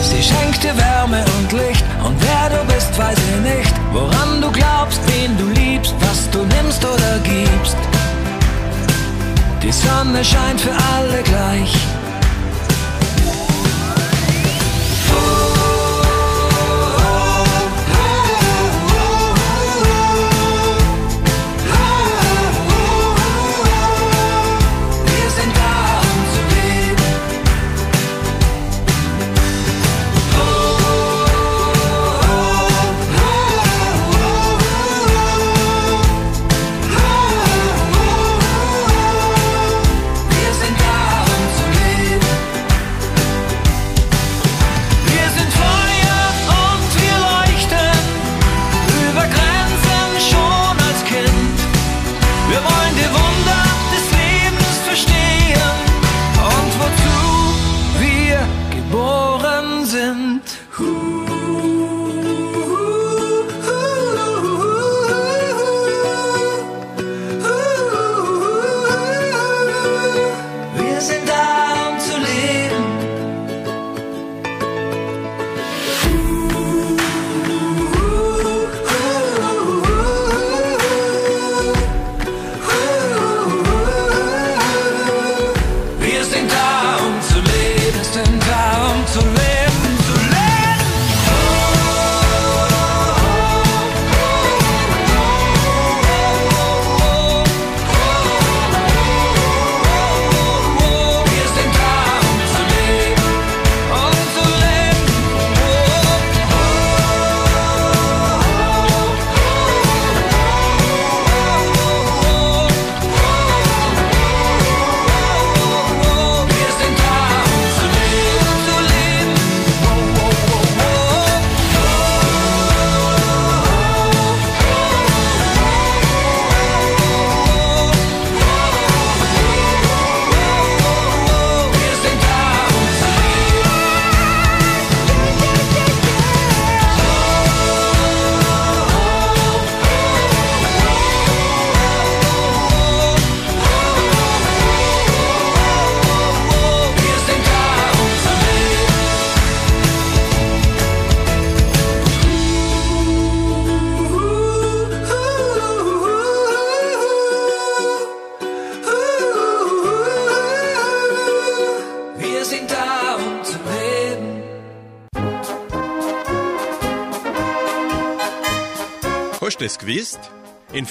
[0.02, 3.74] Sie schenkt dir Wärme und Licht und wer du bist, weiß ich nicht.
[3.92, 7.76] Woran du glaubst, wen du liebst, was du nimmst oder gibst.
[9.62, 12.01] Die Sonne scheint für alle gleich.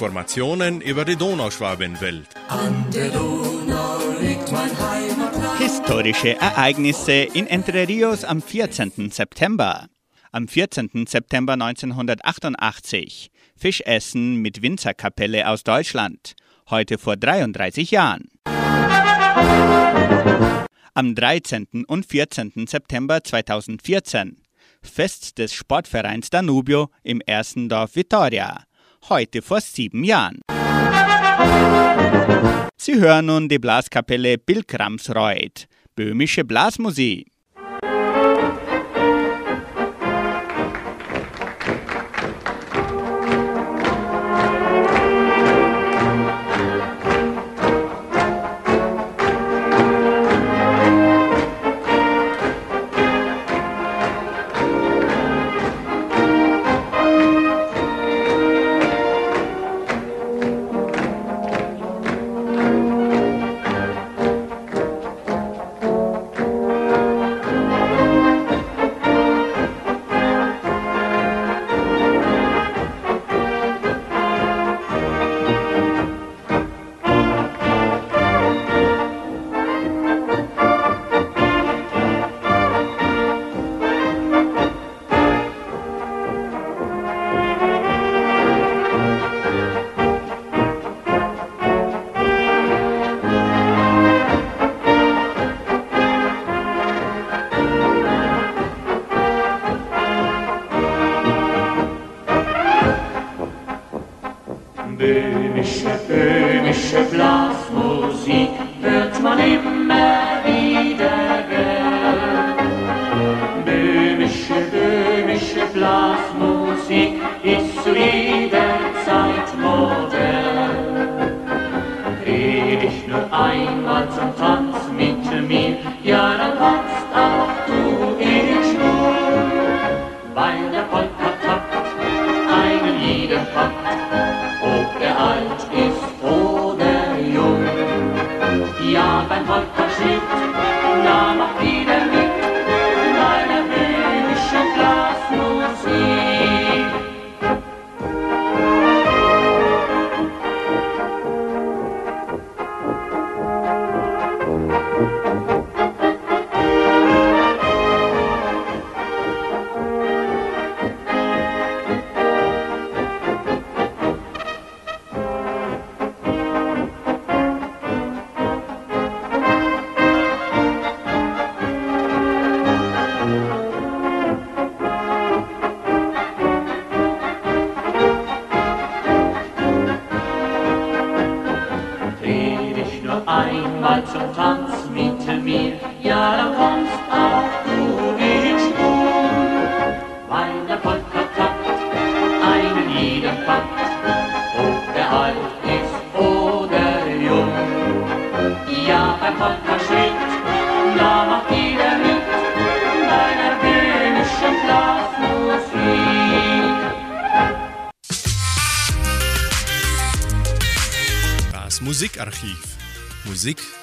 [0.01, 2.27] Informationen über die Donauschwabenwelt.
[2.47, 5.59] An der Donau liegt mein Heimatland.
[5.59, 9.11] Historische Ereignisse in Entre Rios am 14.
[9.11, 9.89] September.
[10.31, 11.05] Am 14.
[11.07, 13.29] September 1988.
[13.55, 16.33] Fischessen mit Winzerkapelle aus Deutschland.
[16.71, 18.31] Heute vor 33 Jahren.
[20.95, 21.85] Am 13.
[21.85, 22.65] und 14.
[22.65, 24.41] September 2014.
[24.81, 28.63] Fest des Sportvereins Danubio im ersten Dorf Vitoria.
[29.09, 30.41] Heute vor sieben Jahren.
[32.77, 37.30] Sie hören nun die Blaskapelle Pilgramsreuth, böhmische Blasmusik.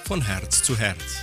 [0.09, 1.23] Von Herz zu Herz.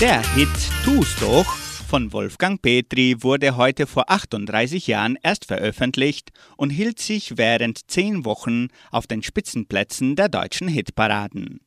[0.00, 0.48] Der Hit
[0.84, 1.46] Tu's doch
[1.88, 8.24] von Wolfgang Petri wurde heute vor 38 Jahren erst veröffentlicht und hielt sich während zehn
[8.24, 11.60] Wochen auf den Spitzenplätzen der deutschen Hitparaden.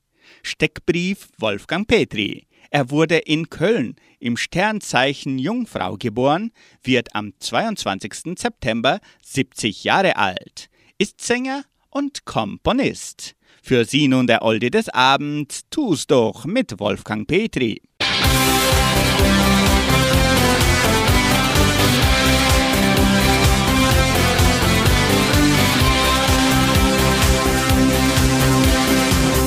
[0.43, 2.45] Steckbrief Wolfgang Petri.
[2.69, 6.51] Er wurde in Köln im Sternzeichen Jungfrau geboren,
[6.83, 8.37] wird am 22.
[8.37, 13.34] September 70 Jahre alt, ist Sänger und Komponist.
[13.67, 17.81] Für Sie nun der Olde des Abends, Tu's doch mit Wolfgang Petri.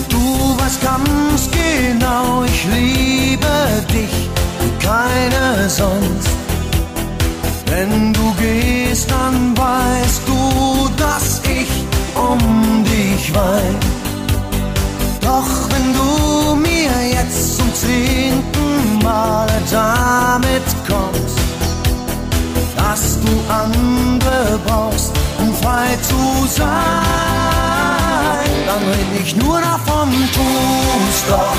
[0.09, 6.31] Du weißt ganz genau, ich liebe dich wie keine sonst.
[7.67, 10.58] Wenn du gehst, dann weißt du,
[31.19, 31.57] tu's doch.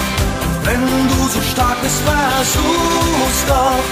[0.63, 3.83] Wenn du so stark bist, versuch's doch.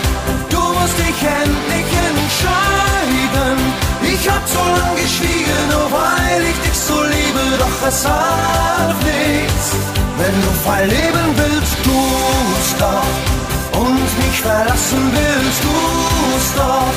[0.50, 3.58] Du musst dich endlich entscheiden,
[4.02, 9.76] Ich hab so lang geschwiegen, nur weil ich dich so liebe, doch es half nichts.
[10.18, 13.80] Wenn du frei leben willst, tu's doch.
[13.80, 16.94] Und mich verlassen willst, tu's doch.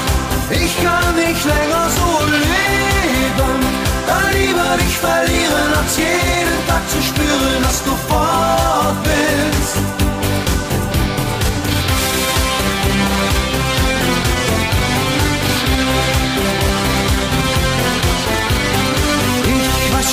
[0.50, 3.79] Ich kann nicht länger so leben.
[4.10, 10.00] Dann lieber dich verlieren, als jeden Tag zu spüren, dass du fort bist.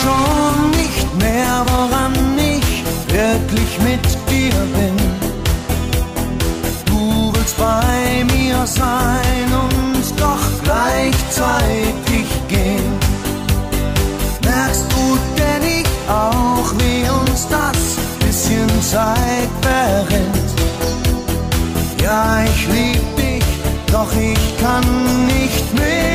[0.02, 2.84] schon nicht mehr, woran ich
[3.14, 4.98] wirklich mit dir bin.
[6.86, 11.97] Du willst bei mir sein und doch gleichzeitig
[18.92, 20.52] Zeit verrinnt?
[22.02, 23.44] Ja, ich lieb dich,
[23.92, 24.86] doch ich kann
[25.26, 26.08] nicht mehr.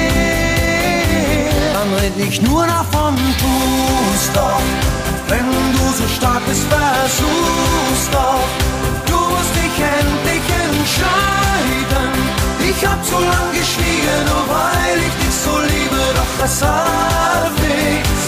[1.74, 4.62] Dann red ich nur davon, tu's doch.
[5.28, 5.46] Wenn
[5.76, 8.48] du so stark bist, versuch's doch.
[9.04, 12.10] Du musst dich endlich entscheiden.
[12.70, 18.22] Ich hab so lang geschwiegen, nur weil ich dich so liebe, doch das hat nichts.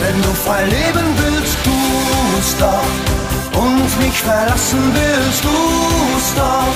[0.00, 3.15] Wenn du frei leben willst, tu's doch.
[3.56, 6.74] Und mich verlassen willst, tu's doch.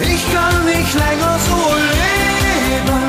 [0.00, 1.60] Ich kann nicht länger so
[2.02, 3.02] leben.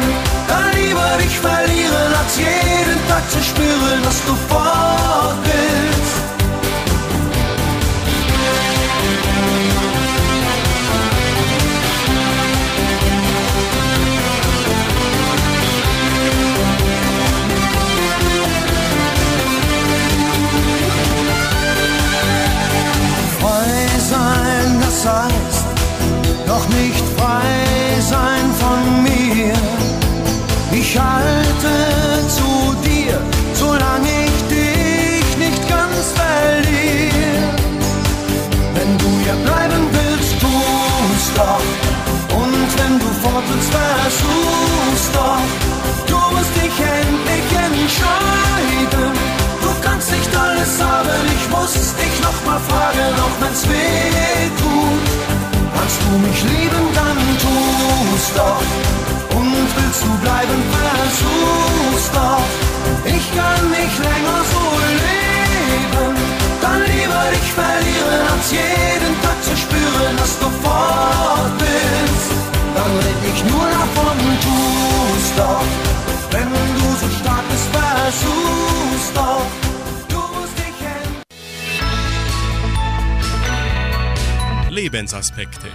[0.47, 6.08] Dann lieber dich verlieren, als jeden Tag zu spüren, dass du fort bist.
[26.69, 29.53] Nicht frei sein von mir.
[30.71, 31.73] Ich halte
[32.27, 33.19] zu dir,
[33.53, 37.53] solange ich dich nicht ganz verliere.
[38.75, 41.67] Wenn du ja bleiben willst, tu's doch.
[42.41, 45.47] Und wenn du fort willst, versuch's doch.
[46.07, 49.11] Du musst dich endlich entscheiden.
[49.63, 54.18] Du kannst nicht alles haben, ich muss dich noch mal fragen, auch wenn's weh
[56.09, 58.65] du mich lieben, dann tu's doch.
[59.37, 62.49] Und willst du bleiben, versuch's doch.
[63.05, 64.63] Ich kann nicht länger so
[65.03, 66.13] leben.
[66.61, 72.29] Dann lieber dich verlieren, als jeden Tag zu spüren, dass du fort bist.
[72.75, 75.67] Dann red ich nur davon, tu's doch.
[76.31, 78.58] Wenn du so stark bist, versuch's
[84.81, 85.67] Lebensaspekte.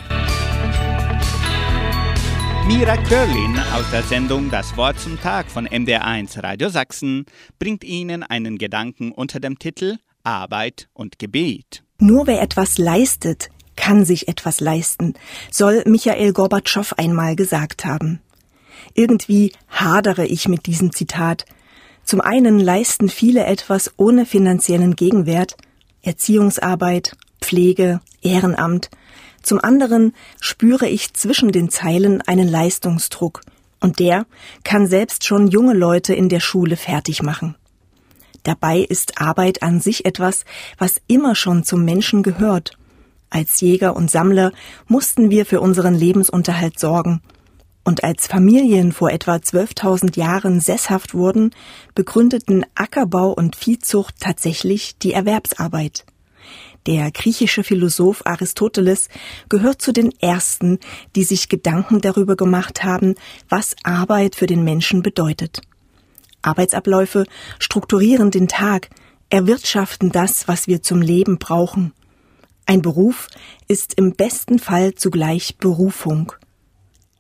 [2.67, 7.27] Mira Körlin aus der Sendung Das Wort zum Tag von MDR1 Radio Sachsen
[7.59, 11.85] bringt Ihnen einen Gedanken unter dem Titel Arbeit und Gebet.
[11.99, 15.13] Nur wer etwas leistet, kann sich etwas leisten,
[15.51, 18.23] soll Michael Gorbatschow einmal gesagt haben.
[18.95, 21.45] Irgendwie hadere ich mit diesem Zitat.
[22.05, 25.59] Zum einen leisten viele etwas ohne finanziellen Gegenwert,
[26.01, 27.13] Erziehungsarbeit,
[27.45, 28.89] Pflege, Ehrenamt,
[29.43, 33.43] zum anderen spüre ich zwischen den Zeilen einen Leistungsdruck,
[33.81, 34.25] und der
[34.65, 37.55] kann selbst schon junge Leute in der Schule fertig machen.
[38.45, 40.47] Dabei ist Arbeit an sich etwas,
[40.79, 42.79] was immer schon zum Menschen gehört.
[43.29, 44.53] Als Jäger und Sammler
[44.87, 47.21] mussten wir für unseren Lebensunterhalt sorgen.
[47.85, 51.51] Und als Familien vor etwa 12.000 Jahren sesshaft wurden,
[51.95, 56.07] begründeten Ackerbau und Viehzucht tatsächlich die Erwerbsarbeit.
[56.87, 59.09] Der griechische Philosoph Aristoteles
[59.49, 60.79] gehört zu den ersten,
[61.17, 63.15] die sich Gedanken darüber gemacht haben,
[63.49, 65.63] was Arbeit für den Menschen bedeutet.
[66.43, 67.25] Arbeitsabläufe
[67.59, 68.91] strukturieren den Tag,
[69.31, 71.95] erwirtschaften das, was wir zum Leben brauchen.
[72.67, 73.29] Ein Beruf
[73.67, 76.33] ist im besten Fall zugleich Berufung.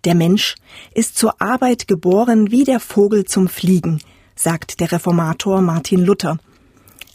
[0.04, 0.56] Der Mensch
[0.92, 4.00] ist zur Arbeit geboren wie der Vogel zum Fliegen,
[4.36, 6.38] sagt der Reformator Martin Luther.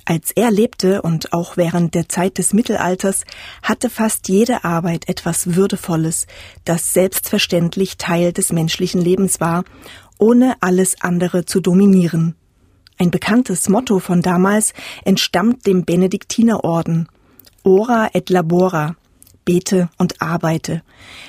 [0.10, 3.26] Als er lebte und auch während der Zeit des Mittelalters
[3.62, 6.26] hatte fast jede Arbeit etwas Würdevolles,
[6.66, 9.66] das selbstverständlich Teil des menschlichen Lebens war,
[10.18, 12.34] ohne alles andere zu dominieren.
[12.98, 14.74] Ein bekanntes Motto von damals
[15.06, 17.08] entstammt dem Benediktinerorden.
[17.62, 18.96] Ora et labora.
[19.46, 20.82] Bete und arbeite.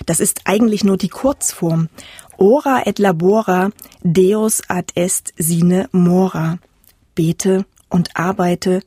[0.07, 1.91] Das ist eigentlich nur die Kurzform.
[2.39, 3.72] Ora et labora,
[4.03, 6.59] Deus ad est sine mora.
[7.14, 8.80] Bete und arbeite,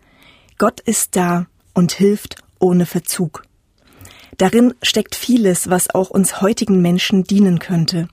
[0.58, 3.43] Gott ist da und hilft ohne Verzug.
[4.38, 8.08] Darin steckt vieles, was auch uns heutigen Menschen dienen könnte.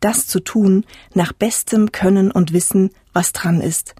[0.00, 3.94] das zu tun, nach bestem Können und Wissen, was dran ist.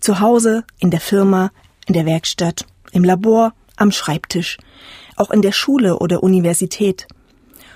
[0.00, 1.50] Zu Hause, in der Firma,
[1.86, 4.58] in der Werkstatt, im Labor, am Schreibtisch,
[5.16, 7.08] auch in der Schule oder Universität.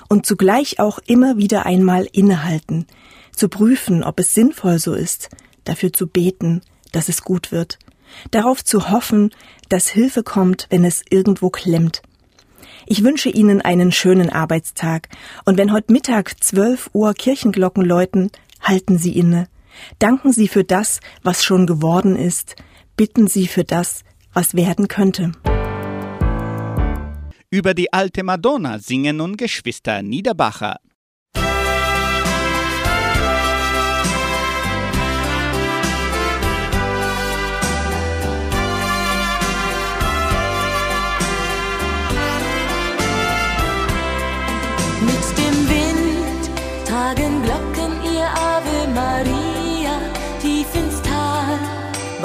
[0.08, 2.86] Und zugleich auch immer wieder einmal innehalten,
[3.34, 5.30] zu prüfen, ob es sinnvoll so ist,
[5.64, 6.60] dafür zu beten,
[6.92, 7.78] dass es gut wird,
[8.30, 9.30] darauf zu hoffen,
[9.68, 12.02] dass Hilfe kommt, wenn es irgendwo klemmt.
[12.86, 15.08] Ich wünsche Ihnen einen schönen Arbeitstag
[15.44, 19.48] und wenn heute Mittag 12 Uhr Kirchenglocken läuten, halten Sie inne.
[19.98, 22.56] Danken Sie für das, was schon geworden ist.
[22.96, 25.32] Bitten Sie für das, was werden könnte.
[27.50, 30.76] Über die alte Madonna singen nun Geschwister Niederbacher.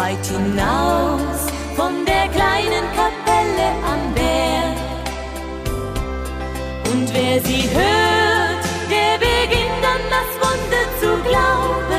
[0.08, 1.39] Weit hinaus
[1.76, 4.78] von der kleinen Kapelle am Berg.
[6.91, 11.97] Und wer sie hört, der beginnt an das Wunder zu glauben,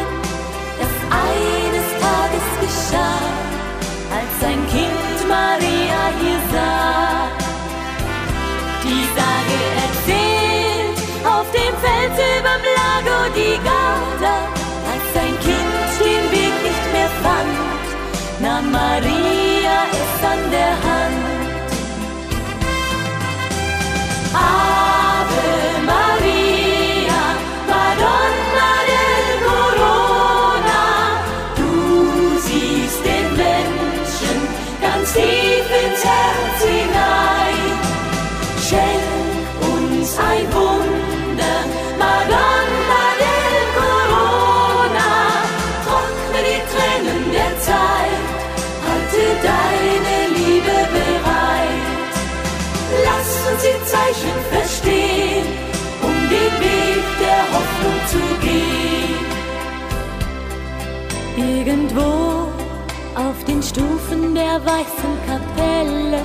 [64.64, 66.22] weißen Kapelle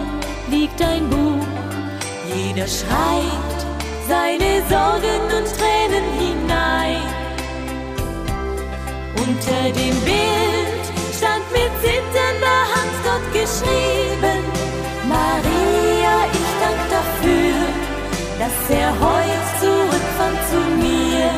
[0.49, 1.45] liegt ein Buch.
[2.33, 3.59] Jeder schreibt
[4.07, 7.01] seine Sorgen und Tränen hinein.
[9.17, 10.83] Unter dem Bild
[11.17, 14.39] stand mit zitternder Hand dort geschrieben,
[15.07, 17.59] Maria, ich dank dafür,
[18.39, 21.29] dass er heute zurückfand zu mir.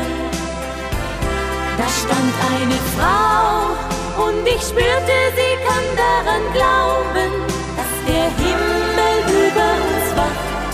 [1.77, 7.31] Da stand eine Frau und ich spürte, sie kann daran glauben,
[7.75, 9.15] dass der Himmel
[9.47, 10.73] über uns wacht,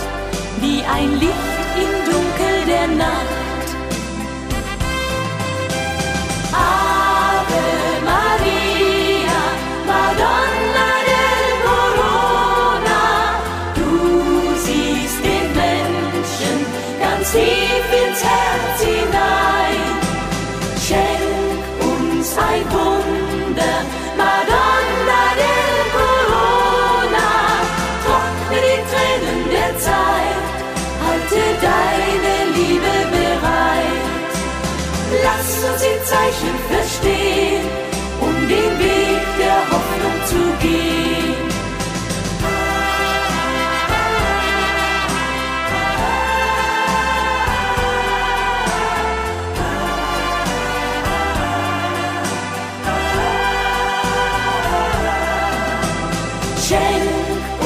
[0.59, 1.31] wie ein Licht
[1.75, 3.41] im Dunkel der Nacht.
[6.53, 7.00] Ave
[36.22, 37.65] Zeichen verstehen,
[38.19, 41.36] um den Weg der Hoffnung zu gehen.
[56.67, 57.11] Schenk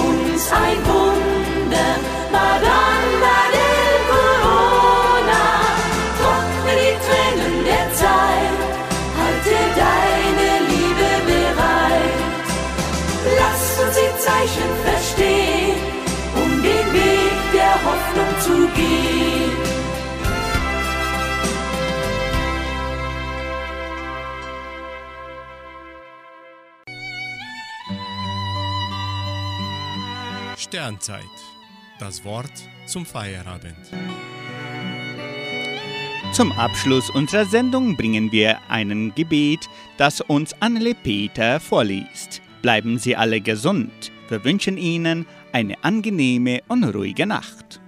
[0.05, 1.91] uns ein Wunder,
[2.31, 3.04] Madonna
[30.85, 31.23] Sternzeit.
[31.99, 32.51] Das Wort
[32.85, 33.75] zum Feierabend.
[36.31, 39.67] Zum Abschluss unserer Sendung bringen wir ein Gebet,
[39.97, 42.39] das uns Annele Peter vorliest.
[42.61, 44.11] Bleiben Sie alle gesund.
[44.29, 47.81] Wir wünschen Ihnen eine angenehme und ruhige Nacht.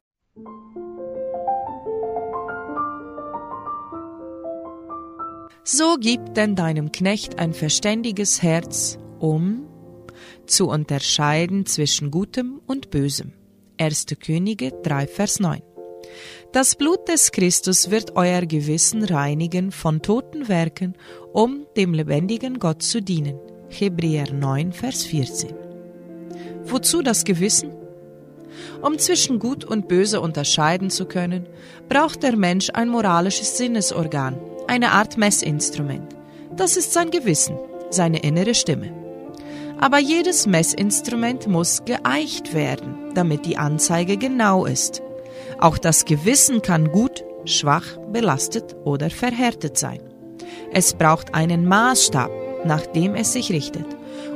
[5.63, 9.66] So gib denn deinem Knecht ein verständiges Herz, um
[10.47, 13.33] zu unterscheiden zwischen Gutem und Bösem.
[13.79, 14.07] 1.
[14.19, 15.61] Könige 3, Vers 9.
[16.51, 20.95] Das Blut des Christus wird euer Gewissen reinigen von toten Werken,
[21.33, 23.37] um dem lebendigen Gott zu dienen.
[23.69, 25.53] Hebräer 9, Vers 14.
[26.63, 27.71] Wozu das Gewissen?
[28.81, 31.45] Um zwischen Gut und Böse unterscheiden zu können,
[31.89, 36.15] braucht der Mensch ein moralisches Sinnesorgan, eine Art Messinstrument.
[36.55, 37.57] Das ist sein Gewissen,
[37.89, 39.06] seine innere Stimme.
[39.79, 45.01] Aber jedes Messinstrument muss geeicht werden, damit die Anzeige genau ist.
[45.59, 50.01] Auch das Gewissen kann gut, schwach, belastet oder verhärtet sein.
[50.71, 52.31] Es braucht einen Maßstab,
[52.65, 53.85] nach dem es sich richtet,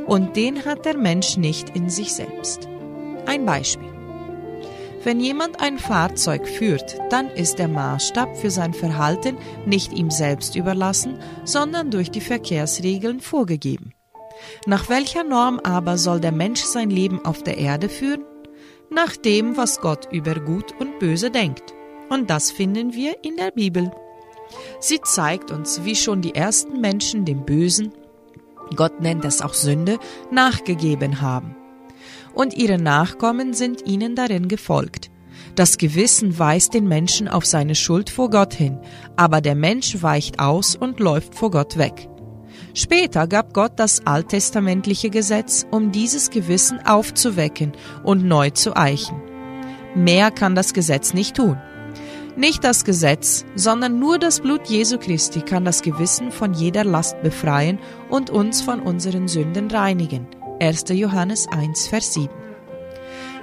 [0.05, 2.67] und den hat der Mensch nicht in sich selbst.
[3.25, 3.89] Ein Beispiel.
[5.03, 10.55] Wenn jemand ein Fahrzeug führt, dann ist der Maßstab für sein Verhalten nicht ihm selbst
[10.55, 13.90] überlassen, sondern durch die Verkehrsregeln vorgegeben.
[14.67, 18.23] Nach welcher Norm aber soll der Mensch sein Leben auf der Erde führen?
[18.89, 21.73] Nach dem, was Gott über Gut und Böse denkt.
[22.09, 23.91] Und das finden wir in der Bibel.
[24.79, 27.93] Sie zeigt uns, wie schon die ersten Menschen dem Bösen,
[28.75, 29.99] Gott nennt es auch Sünde,
[30.31, 31.55] nachgegeben haben.
[32.33, 35.09] Und ihre Nachkommen sind ihnen darin gefolgt.
[35.55, 38.79] Das Gewissen weist den Menschen auf seine Schuld vor Gott hin,
[39.15, 42.07] aber der Mensch weicht aus und läuft vor Gott weg.
[42.73, 49.21] Später gab Gott das alttestamentliche Gesetz, um dieses Gewissen aufzuwecken und neu zu eichen.
[49.95, 51.57] Mehr kann das Gesetz nicht tun.
[52.37, 57.21] Nicht das Gesetz, sondern nur das Blut Jesu Christi kann das Gewissen von jeder Last
[57.21, 57.77] befreien
[58.09, 60.27] und uns von unseren Sünden reinigen.
[60.61, 60.85] 1.
[60.91, 62.29] Johannes 1, Vers 7.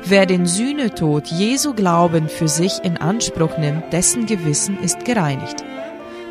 [0.04, 5.64] Wer den Sühnetod Jesu Glauben für sich in Anspruch nimmt, dessen Gewissen ist gereinigt.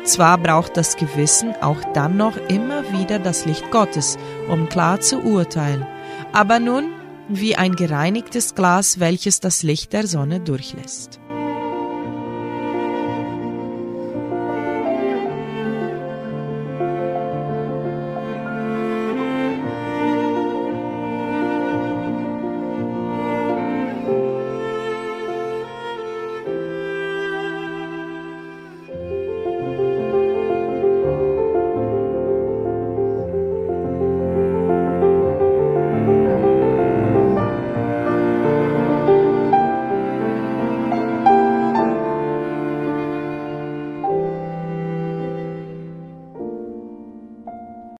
[0.08, 4.16] Zwar braucht das Gewissen auch dann noch immer wieder das Licht Gottes,
[4.48, 5.86] um klar zu urteilen,
[6.32, 6.94] aber nun
[7.28, 11.20] wie ein gereinigtes Glas, welches das Licht der Sonne durchlässt.